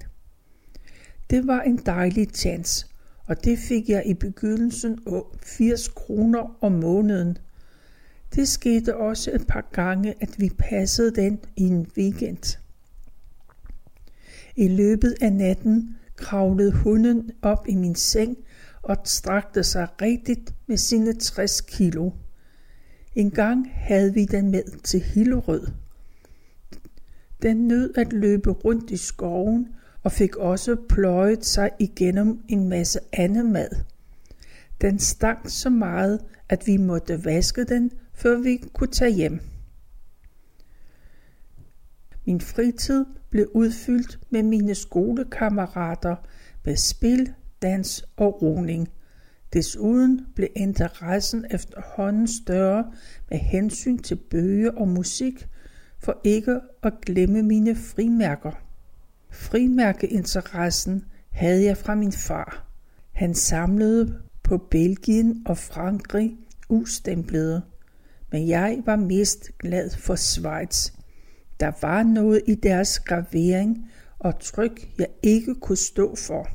Det 1.35 1.47
var 1.47 1.61
en 1.61 1.77
dejlig 1.77 2.29
chance, 2.35 2.87
og 3.27 3.45
det 3.45 3.59
fik 3.59 3.89
jeg 3.89 4.03
i 4.07 4.15
begyndelsen 4.15 4.99
af 5.07 5.23
80 5.43 5.89
kroner 5.89 6.57
om 6.61 6.73
måneden. 6.73 7.39
Det 8.35 8.49
skete 8.49 8.97
også 8.97 9.31
et 9.35 9.47
par 9.47 9.69
gange, 9.73 10.15
at 10.21 10.35
vi 10.39 10.51
passede 10.59 11.11
den 11.15 11.41
i 11.57 11.63
en 11.63 11.87
weekend. 11.97 12.59
I 14.57 14.69
løbet 14.69 15.15
af 15.21 15.33
natten 15.33 15.97
kravlede 16.17 16.73
hunden 16.73 17.31
op 17.43 17.67
i 17.69 17.75
min 17.75 17.95
seng 17.95 18.37
og 18.83 18.97
strakte 19.05 19.63
sig 19.63 19.89
rigtigt 20.03 20.55
med 20.67 20.77
sine 20.77 21.13
60 21.13 21.61
kilo. 21.61 22.11
En 23.15 23.31
gang 23.31 23.71
havde 23.75 24.15
vi 24.15 24.25
den 24.25 24.51
med 24.51 24.81
til 24.83 25.01
Hillerød. 25.01 25.67
Den 27.43 27.69
nød 27.69 27.95
at 27.97 28.13
løbe 28.13 28.51
rundt 28.51 28.91
i 28.91 28.97
skoven 28.97 29.69
og 30.05 30.13
fik 30.13 30.37
også 30.37 30.77
pløjet 30.89 31.45
sig 31.45 31.71
igennem 31.79 32.41
en 32.49 32.69
masse 32.69 33.01
andet 33.13 33.47
mad. 33.47 33.69
Den 34.81 34.99
stank 34.99 35.49
så 35.49 35.71
meget, 35.71 36.21
at 36.49 36.67
vi 36.67 36.77
måtte 36.77 37.25
vaske 37.25 37.65
den, 37.65 37.91
før 38.13 38.39
vi 38.39 38.57
kunne 38.73 38.91
tage 38.91 39.11
hjem. 39.11 39.41
Min 42.27 42.41
fritid 42.41 43.05
blev 43.31 43.51
udfyldt 43.55 44.19
med 44.31 44.43
mine 44.43 44.75
skolekammerater 44.75 46.17
med 46.65 46.77
spil, 46.77 47.33
dans 47.63 48.05
og 48.17 48.43
roning. 48.43 48.89
Desuden 49.53 50.27
blev 50.35 50.49
interessen 50.57 51.45
efterhånden 51.51 52.29
større 52.29 52.93
med 53.31 53.39
hensyn 53.39 53.99
til 53.99 54.17
bøger 54.31 54.71
og 54.71 54.89
musik, 54.89 55.49
for 55.99 56.21
ikke 56.25 56.61
at 56.83 56.93
glemme 57.07 57.43
mine 57.43 57.77
frimærker. 57.77 58.64
Frimærkeinteressen 59.35 61.05
havde 61.31 61.65
jeg 61.65 61.77
fra 61.77 61.95
min 61.95 62.13
far. 62.13 62.67
Han 63.13 63.35
samlede 63.35 64.19
på 64.43 64.59
Belgien 64.59 65.43
og 65.47 65.59
Frankrig 65.59 66.37
ustemplede, 66.69 67.63
men 68.33 68.49
jeg 68.49 68.83
var 68.87 68.97
mest 68.97 69.59
glad 69.59 69.91
for 69.91 70.15
Schweiz. 70.15 70.93
Der 71.61 71.73
var 71.83 72.03
noget 72.03 72.43
i 72.47 72.55
deres 72.55 72.99
gravering 72.99 73.91
og 74.19 74.41
tryk, 74.41 74.89
jeg 74.99 75.09
ikke 75.23 75.55
kunne 75.55 75.77
stå 75.77 76.17
for. 76.17 76.49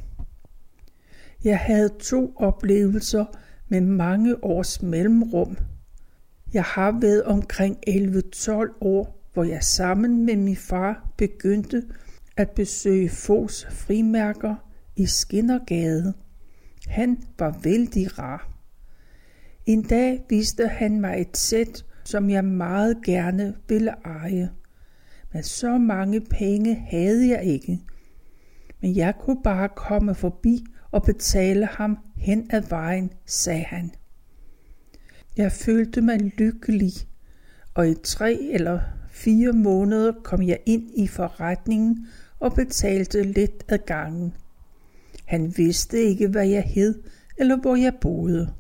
Jeg 1.44 1.60
havde 1.60 1.90
to 1.90 2.34
oplevelser 2.36 3.26
med 3.68 3.82
mange 3.82 4.44
års 4.44 4.82
mellemrum. 4.82 5.58
Jeg 6.54 6.64
har 6.64 7.00
været 7.02 7.24
omkring 7.24 7.78
11-12 7.90 8.78
år, 8.82 9.30
hvor 9.34 9.44
jeg 9.44 9.64
sammen 9.64 10.26
med 10.26 10.36
min 10.36 10.56
far 10.56 11.10
begyndte 11.18 11.84
at 12.40 12.50
besøge 12.50 13.10
Fos 13.10 13.68
frimærker 13.70 14.56
i 14.96 15.06
Skinnergade. 15.06 16.14
Han 16.88 17.24
var 17.40 17.60
vældig 17.64 18.20
rar. 18.20 18.50
En 19.66 19.84
dag 19.84 20.26
viste 20.30 20.68
han 20.68 21.02
mig 21.02 21.22
et 21.22 21.38
sæt, 21.38 21.86
som 22.04 22.30
jeg 22.30 22.46
meget 22.46 22.98
gerne 23.06 23.56
ville 23.68 23.94
eje. 24.06 24.50
Men 25.34 25.44
så 25.44 25.78
mange 25.78 26.22
penge 26.22 26.76
havde 26.76 27.30
jeg 27.30 27.44
ikke. 27.44 27.80
Men 28.82 28.96
jeg 28.96 29.14
kunne 29.20 29.44
bare 29.44 29.70
komme 29.70 30.16
forbi 30.16 30.66
og 30.92 31.04
betale 31.04 31.66
ham 31.66 31.98
hen 32.16 32.48
ad 32.50 32.62
vejen, 32.70 33.12
sagde 33.26 33.64
han. 33.64 33.92
Jeg 35.38 35.52
følte 35.52 36.02
mig 36.02 36.20
lykkelig, 36.20 36.92
og 37.74 37.90
i 37.90 37.96
tre 38.04 38.34
eller 38.34 38.80
fire 39.10 39.54
måneder 39.54 40.14
kom 40.24 40.44
jeg 40.44 40.60
ind 40.66 40.90
i 40.96 41.08
forretningen 41.08 42.08
og 42.40 42.54
betalte 42.54 43.24
lidt 43.24 43.64
ad 43.68 43.78
gangen. 43.78 44.34
Han 45.26 45.54
vidste 45.58 45.98
ikke, 45.98 46.28
hvad 46.28 46.48
jeg 46.48 46.64
hed 46.64 47.02
eller 47.38 47.58
hvor 47.58 47.76
jeg 47.76 47.94
boede. 48.02 48.54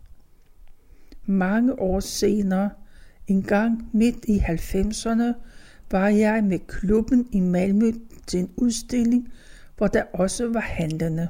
Mange 1.26 1.80
år 1.80 2.00
senere, 2.00 2.70
en 3.28 3.44
gang 3.44 3.90
midt 3.94 4.26
i 4.28 4.38
90'erne, 4.38 5.34
var 5.92 6.08
jeg 6.08 6.44
med 6.44 6.60
klubben 6.68 7.28
i 7.32 7.40
Malmø 7.40 7.92
til 8.28 8.40
en 8.40 8.50
udstilling, 8.58 9.34
hvor 9.78 9.88
der 9.88 10.04
også 10.14 10.48
var 10.48 10.60
handlende. 10.60 11.30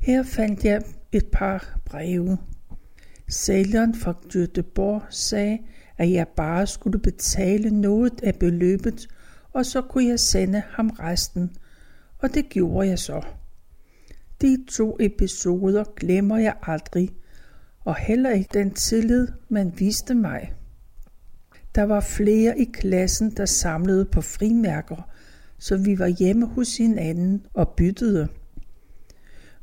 Her 0.00 0.22
fandt 0.22 0.64
jeg 0.64 0.82
et 1.12 1.26
par 1.26 1.80
breve. 1.84 2.38
Sælgeren 3.28 3.94
fra 3.94 4.12
Göteborg 4.12 5.02
sagde, 5.10 5.58
at 5.98 6.12
jeg 6.12 6.26
bare 6.28 6.66
skulle 6.66 6.98
betale 6.98 7.80
noget 7.80 8.20
af 8.22 8.34
beløbet, 8.34 9.08
og 9.52 9.66
så 9.66 9.82
kunne 9.82 10.08
jeg 10.08 10.20
sende 10.20 10.62
ham 10.70 10.88
resten, 10.88 11.50
og 12.18 12.34
det 12.34 12.48
gjorde 12.48 12.88
jeg 12.88 12.98
så. 12.98 13.22
De 14.40 14.64
to 14.68 14.96
episoder 15.00 15.84
glemmer 15.96 16.38
jeg 16.38 16.54
aldrig, 16.62 17.10
og 17.80 17.96
heller 17.96 18.30
ikke 18.30 18.50
den 18.54 18.70
tillid, 18.70 19.28
man 19.48 19.72
viste 19.78 20.14
mig. 20.14 20.52
Der 21.74 21.82
var 21.82 22.00
flere 22.00 22.58
i 22.58 22.64
klassen, 22.64 23.30
der 23.30 23.46
samlede 23.46 24.04
på 24.04 24.20
frimærker, 24.20 25.10
så 25.58 25.76
vi 25.76 25.98
var 25.98 26.06
hjemme 26.06 26.46
hos 26.46 26.76
hinanden 26.76 27.46
og 27.54 27.68
byttede. 27.76 28.28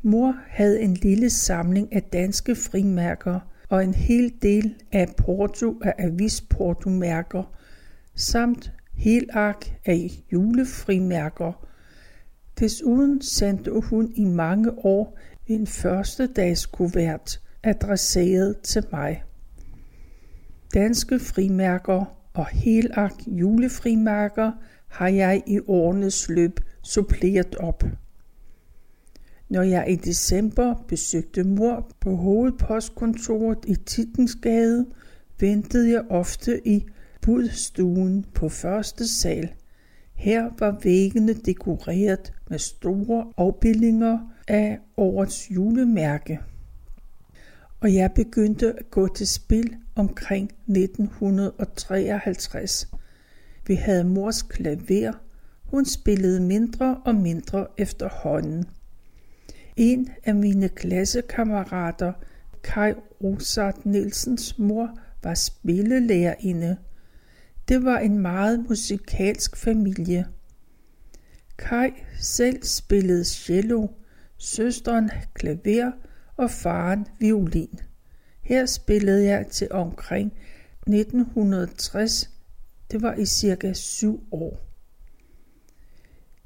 Mor 0.02 0.36
havde 0.47 0.82
en 0.82 0.93
lille 0.93 1.30
samling 1.30 1.93
af 1.93 2.04
danske 2.04 2.56
frimærker 2.56 3.39
og 3.69 3.84
en 3.84 3.93
hel 3.93 4.34
del 4.41 4.76
af 4.91 5.13
porto 5.17 5.82
af 5.84 5.93
avisportomærker, 5.97 7.54
samt 8.15 8.73
hel 8.97 9.29
ark 9.33 9.73
af 9.86 10.10
julefrimærker. 10.31 11.67
Desuden 12.60 13.21
sendte 13.21 13.71
hun 13.71 14.12
i 14.15 14.23
mange 14.23 14.71
år 14.86 15.19
en 15.47 15.67
første 15.67 16.27
dags 16.27 16.65
kuvert 16.65 17.41
adresseret 17.63 18.60
til 18.60 18.83
mig. 18.91 19.23
Danske 20.73 21.19
frimærker 21.19 22.05
og 22.33 22.47
ark 22.93 23.13
julefrimærker 23.27 24.51
har 24.88 25.07
jeg 25.07 25.43
i 25.47 25.60
årenes 25.67 26.29
løb 26.29 26.60
suppleret 26.83 27.55
op. 27.55 27.83
Når 29.49 29.62
jeg 29.62 29.86
i 29.89 29.95
december 29.95 30.86
besøgte 30.88 31.43
mor 31.43 31.91
på 31.99 32.15
hovedpostkontoret 32.15 33.65
i 33.67 33.75
Tittensgade, 33.75 34.86
ventede 35.39 35.91
jeg 35.91 36.03
ofte 36.10 36.67
i 36.67 36.86
budstuen 37.27 38.25
på 38.33 38.49
første 38.49 39.07
sal. 39.07 39.53
Her 40.13 40.49
var 40.59 40.79
væggene 40.83 41.33
dekoreret 41.33 42.33
med 42.49 42.59
store 42.59 43.33
afbildninger 43.37 44.19
af 44.47 44.79
årets 44.97 45.51
julemærke. 45.51 46.39
Og 47.79 47.93
jeg 47.93 48.11
begyndte 48.11 48.73
at 48.79 48.91
gå 48.91 49.07
til 49.07 49.27
spil 49.27 49.75
omkring 49.95 50.51
1953. 50.67 52.87
Vi 53.67 53.75
havde 53.75 54.03
mors 54.03 54.41
klaver. 54.41 55.11
Hun 55.63 55.85
spillede 55.85 56.41
mindre 56.41 57.01
og 57.05 57.15
mindre 57.15 57.67
efterhånden. 57.77 58.65
En 59.75 60.09
af 60.23 60.35
mine 60.35 60.69
klassekammerater, 60.69 62.13
Kai 62.63 62.93
Rosart 63.23 63.85
Nielsens 63.85 64.59
mor, 64.59 64.99
var 65.23 65.33
spillelærerinde. 65.33 66.77
Det 67.67 67.86
var 67.86 67.99
en 67.99 68.19
meget 68.19 68.65
musikalsk 68.69 69.58
familie. 69.58 70.27
Kai 71.58 71.89
selv 72.19 72.63
spillede 72.63 73.25
cello, 73.25 73.88
søsteren 74.38 75.10
klaver 75.34 75.91
og 76.38 76.51
faren 76.51 77.08
violin. 77.19 77.80
Her 78.41 78.65
spillede 78.65 79.25
jeg 79.25 79.47
til 79.47 79.71
omkring 79.71 80.32
1960. 80.88 82.30
Det 82.91 83.01
var 83.01 83.13
i 83.13 83.25
cirka 83.25 83.73
syv 83.73 84.23
år. 84.32 84.60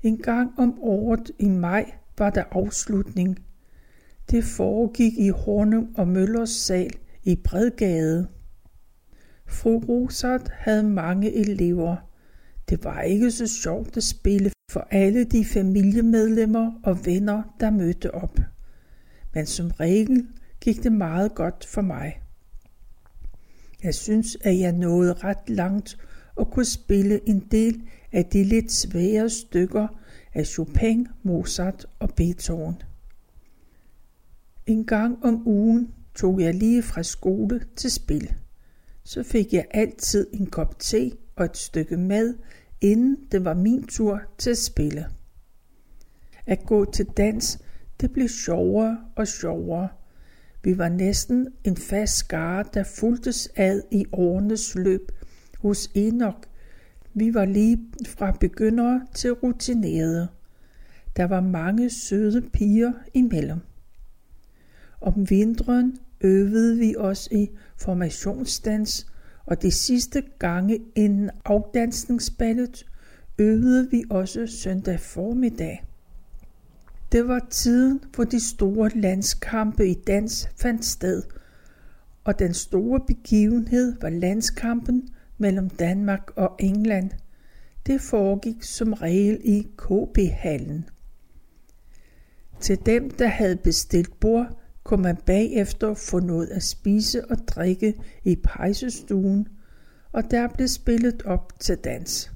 En 0.03 0.17
gang 0.17 0.59
om 0.59 0.79
året 0.81 1.31
i 1.39 1.49
maj 1.49 1.91
var 2.17 2.29
der 2.29 2.43
afslutning. 2.51 3.45
Det 4.31 4.43
foregik 4.43 5.13
i 5.17 5.29
Hornum 5.29 5.95
og 5.97 6.07
Møllers 6.07 6.49
sal 6.49 6.91
i 7.23 7.35
Bredgade. 7.35 8.27
Fru 9.51 9.79
Rosat 9.79 10.51
havde 10.53 10.83
mange 10.83 11.33
elever. 11.33 11.95
Det 12.69 12.83
var 12.83 13.01
ikke 13.01 13.31
så 13.31 13.47
sjovt 13.47 13.97
at 13.97 14.03
spille 14.03 14.51
for 14.71 14.87
alle 14.91 15.23
de 15.23 15.45
familiemedlemmer 15.45 16.71
og 16.83 17.05
venner, 17.05 17.43
der 17.59 17.69
mødte 17.69 18.13
op. 18.13 18.39
Men 19.33 19.45
som 19.45 19.71
regel 19.71 20.27
gik 20.61 20.83
det 20.83 20.91
meget 20.91 21.35
godt 21.35 21.65
for 21.65 21.81
mig. 21.81 22.21
Jeg 23.83 23.95
synes, 23.95 24.37
at 24.43 24.59
jeg 24.59 24.71
nåede 24.71 25.13
ret 25.13 25.49
langt 25.49 25.97
og 26.35 26.51
kunne 26.51 26.65
spille 26.65 27.29
en 27.29 27.39
del 27.51 27.81
af 28.11 28.25
de 28.25 28.43
lidt 28.43 28.71
svære 28.71 29.29
stykker 29.29 29.87
af 30.33 30.45
Chopin, 30.45 31.07
Mozart 31.23 31.85
og 31.99 32.09
Beethoven. 32.15 32.81
En 34.65 34.85
gang 34.85 35.25
om 35.25 35.47
ugen 35.47 35.93
tog 36.15 36.41
jeg 36.41 36.53
lige 36.53 36.83
fra 36.83 37.03
skole 37.03 37.61
til 37.75 37.91
spil. 37.91 38.35
Så 39.03 39.23
fik 39.23 39.53
jeg 39.53 39.65
altid 39.71 40.27
en 40.33 40.45
kop 40.45 40.79
te 40.79 41.11
og 41.35 41.45
et 41.45 41.57
stykke 41.57 41.97
mad, 41.97 42.35
inden 42.81 43.17
det 43.31 43.45
var 43.45 43.53
min 43.53 43.87
tur 43.87 44.21
til 44.37 44.49
at 44.49 44.57
spille. 44.57 45.05
At 46.45 46.65
gå 46.65 46.91
til 46.91 47.05
dans, 47.05 47.59
det 48.01 48.13
blev 48.13 48.27
sjovere 48.27 48.99
og 49.15 49.27
sjovere. 49.27 49.89
Vi 50.63 50.77
var 50.77 50.89
næsten 50.89 51.47
en 51.63 51.77
fast 51.77 52.17
skare, 52.17 52.65
der 52.73 52.83
fuldtes 52.83 53.49
ad 53.55 53.81
i 53.91 54.05
årenes 54.11 54.75
løb 54.75 55.11
hos 55.59 55.89
Enoch. 55.95 56.37
Vi 57.13 57.33
var 57.33 57.45
lige 57.45 57.79
fra 58.07 58.31
begyndere 58.31 59.07
til 59.15 59.31
rutinerede. 59.31 60.27
Der 61.15 61.23
var 61.23 61.41
mange 61.41 61.89
søde 61.89 62.41
piger 62.41 62.93
imellem. 63.13 63.59
Om 65.01 65.29
vinteren 65.29 65.97
øvede 66.21 66.77
vi 66.77 66.95
os 66.97 67.29
i 67.31 67.49
formationsdans, 67.81 69.07
og 69.45 69.61
de 69.61 69.71
sidste 69.71 70.23
gange 70.39 70.79
inden 70.95 71.29
afdansningsballet 71.45 72.85
øvede 73.37 73.91
vi 73.91 74.03
også 74.09 74.47
søndag 74.47 74.99
formiddag. 74.99 75.85
Det 77.11 77.27
var 77.27 77.47
tiden, 77.49 78.01
hvor 78.15 78.23
de 78.23 78.39
store 78.39 78.89
landskampe 78.89 79.87
i 79.87 79.93
dans 79.93 80.49
fandt 80.61 80.85
sted, 80.85 81.23
og 82.23 82.39
den 82.39 82.53
store 82.53 82.99
begivenhed 83.07 83.95
var 84.01 84.09
landskampen 84.09 85.09
mellem 85.37 85.69
Danmark 85.69 86.31
og 86.35 86.55
England. 86.59 87.11
Det 87.85 88.01
foregik 88.01 88.63
som 88.63 88.93
regel 88.93 89.41
i 89.43 89.67
KB-hallen. 89.77 90.89
Til 92.59 92.85
dem, 92.85 93.09
der 93.11 93.27
havde 93.27 93.55
bestilt 93.55 94.19
bord, 94.19 94.60
kunne 94.91 95.03
man 95.03 95.17
bagefter 95.25 95.93
få 95.93 96.19
noget 96.19 96.47
at 96.47 96.63
spise 96.63 97.31
og 97.31 97.37
drikke 97.47 97.95
i 98.23 98.35
pejsestuen, 98.35 99.47
og 100.11 100.31
der 100.31 100.47
blev 100.47 100.67
spillet 100.67 101.21
op 101.21 101.53
til 101.59 101.77
dans. 101.77 102.31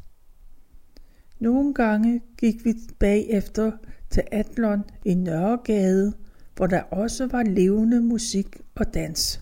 Nogle 1.39 1.74
gange 1.74 2.22
gik 2.38 2.65
vi 2.65 2.74
bagefter 3.00 3.72
til 4.10 4.24
Adlon 4.32 4.84
i 5.06 5.13
Nørregade, 5.13 6.13
hvor 6.56 6.68
der 6.68 6.82
også 6.82 7.28
var 7.28 7.44
levende 7.44 8.02
musik 8.02 8.62
og 8.76 8.94
dans. 8.94 9.41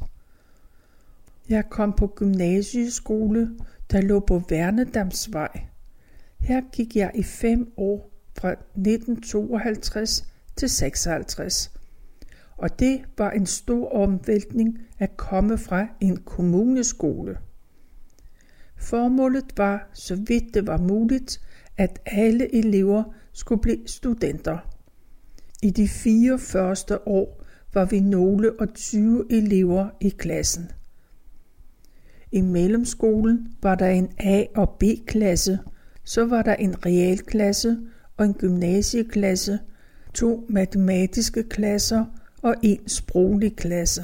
Jeg 1.50 1.70
kom 1.70 1.94
på 1.94 2.08
gymnasieskole, 2.08 3.50
der 3.92 4.02
lå 4.02 4.20
på 4.20 4.42
Værnedamsvej. 4.50 5.62
Her 6.40 6.62
gik 6.72 6.96
jeg 6.96 7.12
i 7.16 7.24
fem 7.24 7.74
år 7.78 8.12
fra 8.38 8.52
1952 8.52 10.28
til 10.56 10.70
56 10.70 11.73
og 12.64 12.80
det 12.80 13.02
var 13.18 13.32
en 13.32 13.46
stor 13.46 13.90
omvæltning 13.90 14.80
at 15.00 15.18
komme 15.18 15.58
fra 15.58 15.88
en 16.00 16.18
kommuneskole. 16.18 17.38
Formålet 18.78 19.46
var, 19.58 19.90
så 19.94 20.16
vidt 20.16 20.54
det 20.54 20.68
var 20.68 20.78
muligt, 20.78 21.42
at 21.78 22.00
alle 22.06 22.56
elever 22.56 23.04
skulle 23.34 23.62
blive 23.62 23.88
studenter. 23.88 24.58
I 25.64 25.70
de 25.70 25.88
fire 25.88 26.40
første 26.40 27.08
år 27.08 27.44
var 27.74 27.86
vi 27.86 28.00
nogle 28.00 28.60
og 28.60 28.74
20 28.74 29.26
elever 29.32 29.90
i 30.02 30.10
klassen. 30.10 30.72
I 32.32 32.42
mellemskolen 32.42 33.48
var 33.62 33.76
der 33.76 33.90
en 33.90 34.10
A- 34.18 34.46
og 34.56 34.70
B-klasse, 34.80 35.60
så 36.04 36.26
var 36.26 36.42
der 36.42 36.56
en 36.56 36.86
realklasse 36.86 37.78
og 38.18 38.26
en 38.26 38.34
gymnasieklasse, 38.34 39.60
to 40.14 40.46
matematiske 40.50 41.44
klasser 41.44 42.06
og 42.44 42.56
en 42.62 42.88
sproglig 42.88 43.56
klasse. 43.56 44.04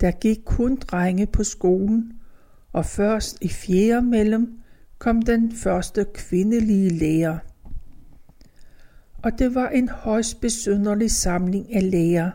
Der 0.00 0.10
gik 0.10 0.38
kun 0.44 0.76
drenge 0.76 1.26
på 1.26 1.44
skolen, 1.44 2.12
og 2.72 2.86
først 2.86 3.38
i 3.40 3.48
fjerde 3.48 4.06
mellem 4.06 4.58
kom 4.98 5.22
den 5.22 5.52
første 5.52 6.06
kvindelige 6.14 6.90
lærer. 6.90 7.38
Og 9.22 9.38
det 9.38 9.54
var 9.54 9.68
en 9.68 9.88
højst 9.88 10.40
besynderlig 10.40 11.10
samling 11.10 11.74
af 11.74 11.90
lærer, 11.90 12.30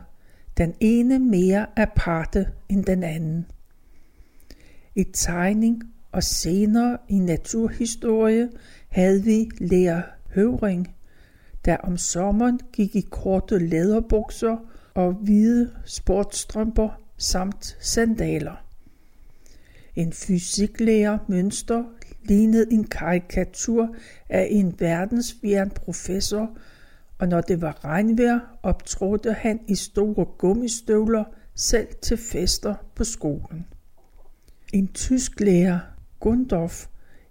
den 0.57 0.73
ene 0.79 1.19
mere 1.19 1.65
aparte 1.75 2.47
end 2.69 2.85
den 2.85 3.03
anden. 3.03 3.45
I 4.95 5.03
tegning 5.03 5.83
og 6.11 6.23
senere 6.23 6.97
i 7.09 7.19
naturhistorie 7.19 8.49
havde 8.89 9.23
vi 9.23 9.49
lærer 9.59 10.01
Høvring, 10.35 10.92
der 11.65 11.77
om 11.77 11.97
sommeren 11.97 12.59
gik 12.73 12.95
i 12.95 13.07
korte 13.11 13.57
læderbukser 13.59 14.57
og 14.93 15.13
hvide 15.13 15.71
sportstrømper 15.85 16.89
samt 17.17 17.77
sandaler. 17.79 18.65
En 19.95 20.13
fysiklærer 20.13 21.17
mønster 21.27 21.83
lignede 22.23 22.73
en 22.73 22.83
karikatur 22.83 23.95
af 24.29 24.47
en 24.51 24.75
verdensfjern 24.79 25.69
professor, 25.69 26.57
og 27.19 27.27
når 27.27 27.41
det 27.41 27.61
var 27.61 27.85
regnvejr, 27.85 28.39
optrådte 28.63 29.33
han 29.33 29.59
i 29.67 29.75
store 29.75 30.25
gummistøvler 30.37 31.23
selv 31.55 31.87
til 32.01 32.17
fester 32.17 32.75
på 32.95 33.03
skolen. 33.03 33.65
En 34.73 34.87
tysk 34.87 35.39
lærer, 35.39 35.79
Gundorf, 36.19 36.85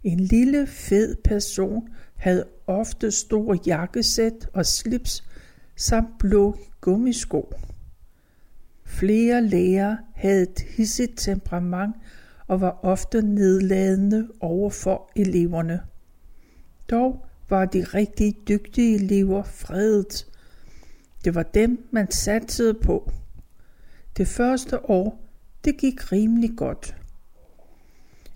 en 0.04 0.20
lille 0.20 0.66
fed 0.66 1.16
person, 1.24 1.88
havde 2.22 2.44
ofte 2.66 3.10
store 3.10 3.58
jakkesæt 3.66 4.48
og 4.52 4.66
slips 4.66 5.24
samt 5.76 6.18
blå 6.18 6.56
gummisko. 6.80 7.54
Flere 8.84 9.42
lærere 9.42 9.98
havde 10.14 10.42
et 10.42 10.60
hissigt 10.76 11.12
temperament 11.16 11.94
og 12.46 12.60
var 12.60 12.78
ofte 12.82 13.22
nedladende 13.22 14.28
over 14.40 14.70
for 14.70 15.10
eleverne. 15.16 15.80
Dog 16.90 17.26
var 17.48 17.64
de 17.64 17.84
rigtig 17.84 18.36
dygtige 18.48 18.94
elever 18.94 19.42
fredet. 19.42 20.26
Det 21.24 21.34
var 21.34 21.42
dem, 21.42 21.88
man 21.90 22.10
satsede 22.10 22.74
på. 22.74 23.12
Det 24.16 24.28
første 24.28 24.90
år, 24.90 25.20
det 25.64 25.76
gik 25.76 26.12
rimelig 26.12 26.50
godt. 26.56 26.96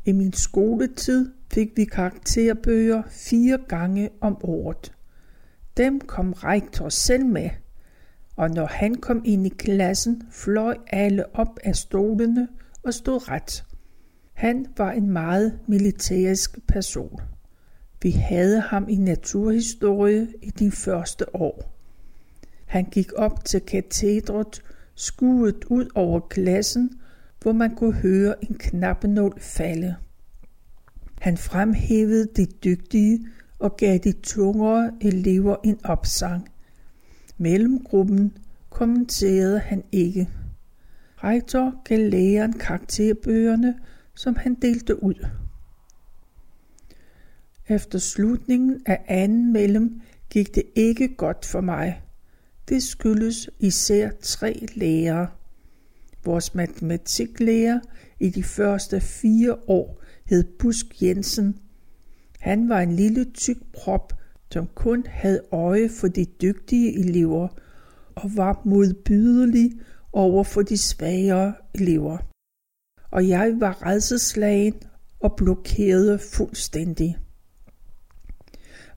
I 0.05 0.13
min 0.13 0.33
skoletid 0.33 1.36
fik 1.57 1.77
vi 1.77 1.85
karakterbøger 1.85 3.03
fire 3.11 3.59
gange 3.69 4.11
om 4.21 4.45
året. 4.45 4.93
Dem 5.77 6.01
kom 6.01 6.33
rektor 6.33 6.89
selv 6.89 7.27
med, 7.27 7.51
og 8.37 8.51
når 8.51 8.67
han 8.67 8.95
kom 8.95 9.23
ind 9.25 9.47
i 9.47 9.49
klassen, 9.49 10.23
fløj 10.31 10.77
alle 10.87 11.37
op 11.37 11.59
af 11.65 11.77
stolene 11.77 12.49
og 12.83 12.95
stod 12.95 13.29
ret. 13.29 13.65
Han 14.33 14.67
var 14.77 14.93
en 14.93 15.11
meget 15.11 15.59
militærisk 15.67 16.67
person. 16.69 17.21
Vi 18.03 18.11
havde 18.11 18.61
ham 18.61 18.89
i 18.89 18.97
naturhistorie 18.97 20.29
i 20.43 20.51
de 20.51 20.71
første 20.71 21.37
år. 21.37 21.79
Han 22.67 22.85
gik 22.85 23.13
op 23.13 23.45
til 23.45 23.61
katedret, 23.61 24.63
skuet 24.95 25.65
ud 25.65 25.89
over 25.95 26.21
klassen, 26.21 26.91
hvor 27.43 27.53
man 27.53 27.75
kunne 27.75 27.95
høre 27.95 28.45
en 28.45 28.57
knappenål 28.59 29.41
falde. 29.41 29.97
Han 31.21 31.37
fremhævede 31.37 32.29
de 32.37 32.47
dygtige 32.47 33.27
og 33.59 33.77
gav 33.77 33.99
de 33.99 34.13
tungere 34.13 34.93
elever 35.01 35.57
en 35.65 35.79
opsang. 35.85 36.49
Mellemgruppen 37.39 38.39
kommenterede 38.71 39.59
han 39.59 39.85
ikke. 39.93 40.29
Rektor 41.17 41.83
gav 41.85 41.99
læreren 41.99 42.53
karakterbøgerne, 42.53 43.75
som 44.15 44.37
han 44.37 44.55
delte 44.55 45.03
ud. 45.03 45.27
Efter 47.69 47.99
slutningen 47.99 48.81
af 48.87 49.05
anden 49.07 49.53
mellem 49.53 50.01
gik 50.31 50.55
det 50.55 50.63
ikke 50.75 51.09
godt 51.17 51.47
for 51.47 51.61
mig. 51.61 52.03
Det 52.69 52.83
skyldes 52.83 53.51
især 53.59 54.11
tre 54.23 54.67
lærere. 54.75 55.27
Vores 56.25 56.55
matematiklærer 56.55 57.81
i 58.21 58.29
de 58.29 58.43
første 58.43 59.01
fire 59.01 59.57
år 59.67 60.03
hed 60.27 60.45
Busk 60.59 61.03
Jensen. 61.03 61.59
Han 62.41 62.69
var 62.69 62.81
en 62.81 62.93
lille 62.93 63.25
tyk 63.25 63.57
prop, 63.73 64.13
som 64.53 64.69
kun 64.75 65.05
havde 65.07 65.43
øje 65.53 65.89
for 65.89 66.09
de 66.09 66.25
dygtige 66.25 66.99
elever 66.99 67.49
og 68.15 68.31
var 68.37 68.63
modbydelig 68.65 69.73
over 70.13 70.45
for 70.45 70.63
de 70.63 70.79
svagere 70.79 71.55
elever. 71.75 72.19
Og 73.11 73.29
jeg 73.29 73.55
var 73.59 73.87
redselslagen 73.87 74.75
og 75.21 75.37
blokerede 75.37 76.19
fuldstændig. 76.19 77.17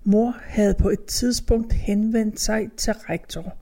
Mor 0.03 0.36
havde 0.41 0.75
på 0.79 0.89
et 0.89 1.05
tidspunkt 1.05 1.73
henvendt 1.73 2.39
sig 2.39 2.69
til 2.77 2.93
rektor. 2.93 3.58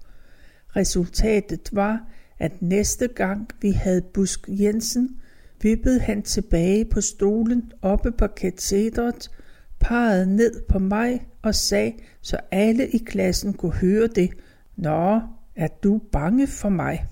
Resultatet 0.75 1.69
var, 1.71 2.09
at 2.39 2.61
næste 2.61 3.07
gang 3.07 3.49
vi 3.61 3.71
havde 3.71 4.01
Busk 4.01 4.45
Jensen, 4.47 5.21
vippede 5.61 5.99
han 5.99 6.21
tilbage 6.21 6.85
på 6.85 7.01
stolen 7.01 7.71
oppe 7.81 8.11
på 8.11 8.27
katedret, 8.27 9.31
pegede 9.79 10.35
ned 10.35 10.61
på 10.69 10.79
mig 10.79 11.27
og 11.41 11.55
sagde, 11.55 11.93
så 12.21 12.37
alle 12.51 12.87
i 12.87 12.97
klassen 12.97 13.53
kunne 13.53 13.73
høre 13.73 14.07
det, 14.07 14.29
Nå, 14.75 15.21
er 15.55 15.67
du 15.83 16.01
bange 16.11 16.47
for 16.47 16.69
mig? 16.69 17.05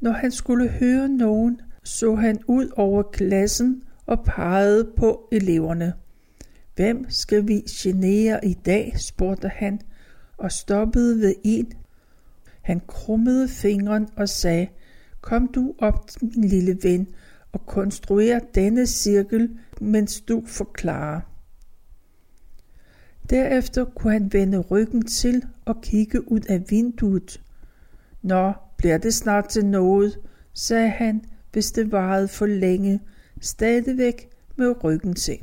Når 0.00 0.12
han 0.12 0.30
skulle 0.30 0.68
høre 0.68 1.08
nogen, 1.08 1.60
så 1.84 2.14
han 2.14 2.38
ud 2.48 2.68
over 2.76 3.02
klassen 3.02 3.82
og 4.06 4.24
pegede 4.24 4.92
på 4.96 5.28
eleverne. 5.32 5.92
Hvem 6.76 7.10
skal 7.10 7.48
vi 7.48 7.62
genere 7.70 8.44
i 8.44 8.54
dag, 8.54 8.94
spurgte 8.98 9.48
han, 9.48 9.80
og 10.36 10.52
stoppede 10.52 11.20
ved 11.20 11.34
en. 11.44 11.72
Han 12.62 12.80
krummede 12.86 13.48
fingeren 13.48 14.08
og 14.16 14.28
sagde, 14.28 14.68
kom 15.20 15.48
du 15.48 15.74
op, 15.78 16.10
min 16.22 16.44
lille 16.44 16.78
ven, 16.82 17.08
og 17.52 17.66
konstruer 17.66 18.38
denne 18.38 18.86
cirkel, 18.86 19.58
mens 19.80 20.20
du 20.20 20.42
forklarer. 20.46 21.20
Derefter 23.30 23.84
kunne 23.84 24.12
han 24.12 24.32
vende 24.32 24.58
ryggen 24.58 25.06
til 25.06 25.44
og 25.64 25.80
kigge 25.82 26.32
ud 26.32 26.40
af 26.40 26.70
vinduet. 26.70 27.42
Nå, 28.22 28.52
bliver 28.76 28.98
det 28.98 29.14
snart 29.14 29.48
til 29.48 29.66
noget, 29.66 30.18
sagde 30.54 30.88
han, 30.88 31.24
hvis 31.52 31.72
det 31.72 31.92
varede 31.92 32.28
for 32.28 32.46
længe, 32.46 33.00
stadigvæk 33.40 34.28
med 34.56 34.84
ryggen 34.84 35.14
til. 35.14 35.38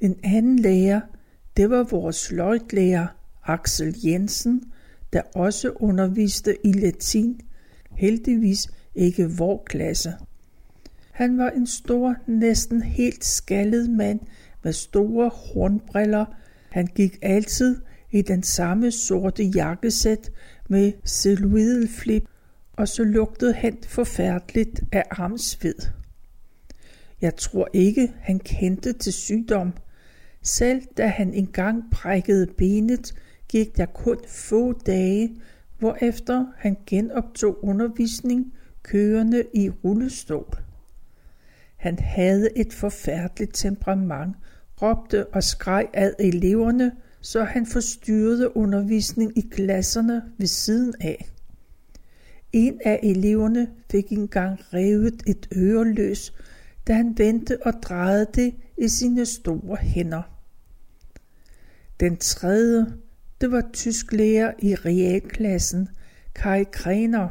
En 0.00 0.20
anden 0.24 0.58
lærer, 0.58 1.00
det 1.56 1.70
var 1.70 1.82
vores 1.82 2.16
sløjtlærer 2.16 3.06
Axel 3.44 3.96
Jensen, 4.04 4.72
der 5.12 5.22
også 5.34 5.70
underviste 5.70 6.66
i 6.66 6.72
latin, 6.72 7.40
heldigvis 7.96 8.68
ikke 8.94 9.30
vor 9.30 9.62
klasse. 9.66 10.12
Han 11.10 11.38
var 11.38 11.50
en 11.50 11.66
stor, 11.66 12.14
næsten 12.26 12.82
helt 12.82 13.24
skaldet 13.24 13.90
mand 13.90 14.20
med 14.64 14.72
store 14.72 15.30
hornbriller. 15.34 16.24
Han 16.70 16.86
gik 16.86 17.18
altid 17.22 17.76
i 18.10 18.22
den 18.22 18.42
samme 18.42 18.90
sorte 18.90 19.44
jakkesæt 19.44 20.30
med 20.68 20.92
celluloideflip, 21.06 22.24
og 22.72 22.88
så 22.88 23.04
lugtede 23.04 23.54
han 23.54 23.78
forfærdeligt 23.86 24.80
af 24.92 25.04
armsved. 25.10 25.74
Jeg 27.20 27.36
tror 27.36 27.68
ikke, 27.72 28.12
han 28.20 28.38
kendte 28.38 28.92
til 28.92 29.12
sygdom. 29.12 29.72
Selv 30.42 30.82
da 30.96 31.06
han 31.06 31.34
engang 31.34 31.84
brækkede 31.90 32.46
benet, 32.58 33.14
gik 33.48 33.76
der 33.76 33.86
kun 33.86 34.18
få 34.28 34.72
dage, 34.72 35.36
hvorefter 35.78 36.46
han 36.56 36.76
genoptog 36.86 37.64
undervisning 37.64 38.52
kørende 38.82 39.44
i 39.54 39.70
rullestol. 39.70 40.58
Han 41.76 41.98
havde 41.98 42.58
et 42.58 42.72
forfærdeligt 42.72 43.54
temperament, 43.54 44.36
råbte 44.82 45.26
og 45.26 45.42
skreg 45.42 45.88
ad 45.92 46.12
eleverne, 46.18 46.92
så 47.20 47.44
han 47.44 47.66
forstyrrede 47.66 48.56
undervisning 48.56 49.38
i 49.38 49.40
klasserne 49.50 50.22
ved 50.38 50.46
siden 50.46 50.94
af. 51.00 51.28
En 52.52 52.80
af 52.84 53.00
eleverne 53.02 53.68
fik 53.90 54.12
engang 54.12 54.60
revet 54.72 55.22
et 55.26 55.48
øre 55.56 55.84
løs, 55.84 56.32
da 56.86 56.92
han 56.92 57.18
vendte 57.18 57.58
og 57.62 57.72
drejede 57.82 58.26
det 58.34 58.54
i 58.78 58.88
sine 58.88 59.26
store 59.26 59.76
hænder. 59.76 60.22
Den 62.00 62.16
tredje, 62.16 62.86
det 63.40 63.52
var 63.52 63.68
tysk 63.72 64.12
lærer 64.12 64.52
i 64.58 64.74
realklassen, 64.74 65.88
Kai 66.34 66.64
Krener. 66.72 67.28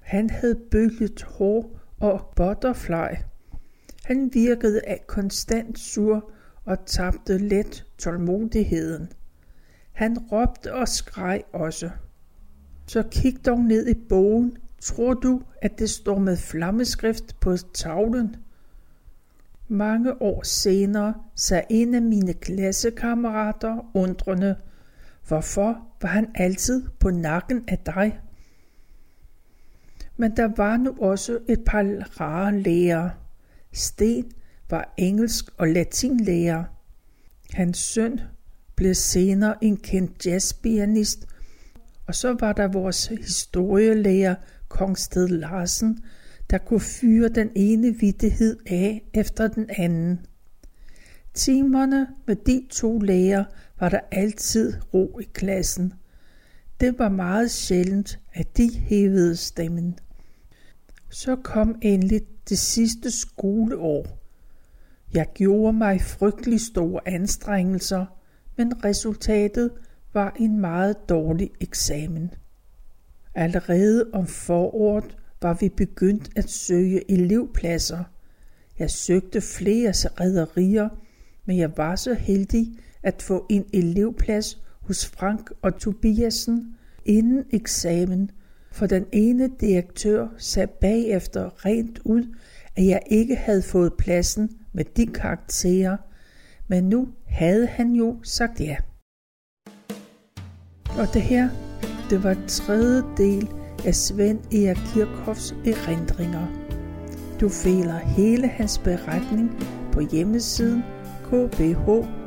Han 0.00 0.30
havde 0.30 0.60
bølget 0.70 1.22
hår 1.22 1.80
og 2.00 2.32
butterfly. 2.36 3.14
Han 4.04 4.30
virkede 4.34 4.80
af 4.86 5.04
konstant 5.06 5.78
sur 5.78 6.32
og 6.64 6.86
tabte 6.86 7.38
let 7.38 7.84
tålmodigheden. 7.98 9.08
Han 9.92 10.18
råbte 10.18 10.74
og 10.74 10.88
skreg 10.88 11.42
også. 11.52 11.90
Så 12.86 13.02
kig 13.10 13.46
dog 13.46 13.60
ned 13.60 13.88
i 13.88 13.94
bogen. 14.08 14.56
Tror 14.80 15.14
du, 15.14 15.42
at 15.62 15.78
det 15.78 15.90
står 15.90 16.18
med 16.18 16.36
flammeskrift 16.36 17.40
på 17.40 17.56
tavlen? 17.74 18.36
Mange 19.68 20.22
år 20.22 20.42
senere 20.42 21.14
sagde 21.34 21.66
en 21.70 21.94
af 21.94 22.02
mine 22.02 22.34
klassekammerater 22.34 23.90
undrende, 23.94 24.56
hvorfor 25.28 25.86
var 26.02 26.08
han 26.08 26.30
altid 26.34 26.88
på 27.00 27.10
nakken 27.10 27.64
af 27.68 27.78
dig? 27.78 28.20
Men 30.16 30.36
der 30.36 30.50
var 30.56 30.76
nu 30.76 30.96
også 31.00 31.38
et 31.48 31.60
par 31.66 31.82
rare 32.20 32.58
lærere. 32.58 33.10
Sten 33.72 34.32
var 34.70 34.94
engelsk 34.96 35.44
og 35.58 35.68
latinlærer. 35.68 36.64
Hans 37.52 37.78
søn 37.78 38.20
blev 38.76 38.94
senere 38.94 39.64
en 39.64 39.76
kendt 39.76 40.26
jazzpianist, 40.26 41.26
og 42.06 42.14
så 42.14 42.36
var 42.40 42.52
der 42.52 42.68
vores 42.68 43.06
historielærer 43.06 44.34
Kongsted 44.68 45.28
Larsen, 45.28 46.04
der 46.50 46.58
kunne 46.58 46.80
fyre 46.80 47.28
den 47.28 47.50
ene 47.54 47.94
vittighed 47.94 48.56
af 48.66 49.02
efter 49.14 49.48
den 49.48 49.70
anden. 49.78 50.26
Timerne 51.34 52.06
med 52.26 52.36
de 52.36 52.66
to 52.70 52.98
læger 52.98 53.44
var 53.80 53.88
der 53.88 54.00
altid 54.12 54.74
ro 54.94 55.18
i 55.20 55.24
klassen. 55.32 55.92
Det 56.80 56.98
var 56.98 57.08
meget 57.08 57.50
sjældent, 57.50 58.18
at 58.34 58.56
de 58.56 58.70
hævede 58.78 59.36
stemmen. 59.36 59.98
Så 61.10 61.36
kom 61.36 61.78
endelig 61.82 62.20
det 62.48 62.58
sidste 62.58 63.10
skoleår. 63.10 64.06
Jeg 65.14 65.26
gjorde 65.34 65.72
mig 65.72 66.00
frygtelig 66.00 66.60
store 66.60 67.00
anstrengelser, 67.08 68.06
men 68.56 68.84
resultatet 68.84 69.70
var 70.14 70.36
en 70.38 70.60
meget 70.60 71.08
dårlig 71.08 71.50
eksamen. 71.60 72.30
Allerede 73.34 74.10
om 74.12 74.26
foråret 74.26 75.16
var 75.42 75.56
vi 75.60 75.68
begyndt 75.68 76.30
at 76.36 76.50
søge 76.50 77.10
elevpladser. 77.10 78.04
Jeg 78.78 78.90
søgte 78.90 79.40
flere 79.40 79.92
rædderier, 80.20 80.88
men 81.44 81.58
jeg 81.58 81.76
var 81.76 81.96
så 81.96 82.14
heldig 82.14 82.66
at 83.02 83.22
få 83.22 83.46
en 83.50 83.64
elevplads 83.72 84.62
hos 84.82 85.06
Frank 85.06 85.50
og 85.62 85.78
Tobiasen 85.78 86.76
inden 87.04 87.44
eksamen, 87.50 88.30
for 88.72 88.86
den 88.86 89.06
ene 89.12 89.50
direktør 89.60 90.28
sagde 90.38 90.66
bagefter 90.80 91.64
rent 91.64 91.98
ud, 92.04 92.36
at 92.76 92.86
jeg 92.86 93.02
ikke 93.06 93.36
havde 93.36 93.62
fået 93.62 93.92
pladsen 93.98 94.50
med 94.72 94.84
de 94.84 95.06
karakterer, 95.06 95.96
men 96.68 96.84
nu 96.84 97.08
havde 97.26 97.66
han 97.66 97.92
jo 97.92 98.16
sagt 98.22 98.60
ja. 98.60 98.76
Og 100.98 101.06
det 101.14 101.22
her, 101.22 101.48
det 102.10 102.24
var 102.24 102.36
tredje 102.48 103.02
del 103.16 103.57
af 103.86 103.94
Svend 103.94 104.38
Erik 104.54 104.76
Kirchhoffs 104.94 105.54
erindringer. 105.66 106.46
Du 107.40 107.48
finder 107.48 107.98
hele 107.98 108.48
hans 108.48 108.78
beretning 108.78 109.64
på 109.92 110.00
hjemmesiden 110.00 110.84
kbharkiv.dk. 111.24 112.18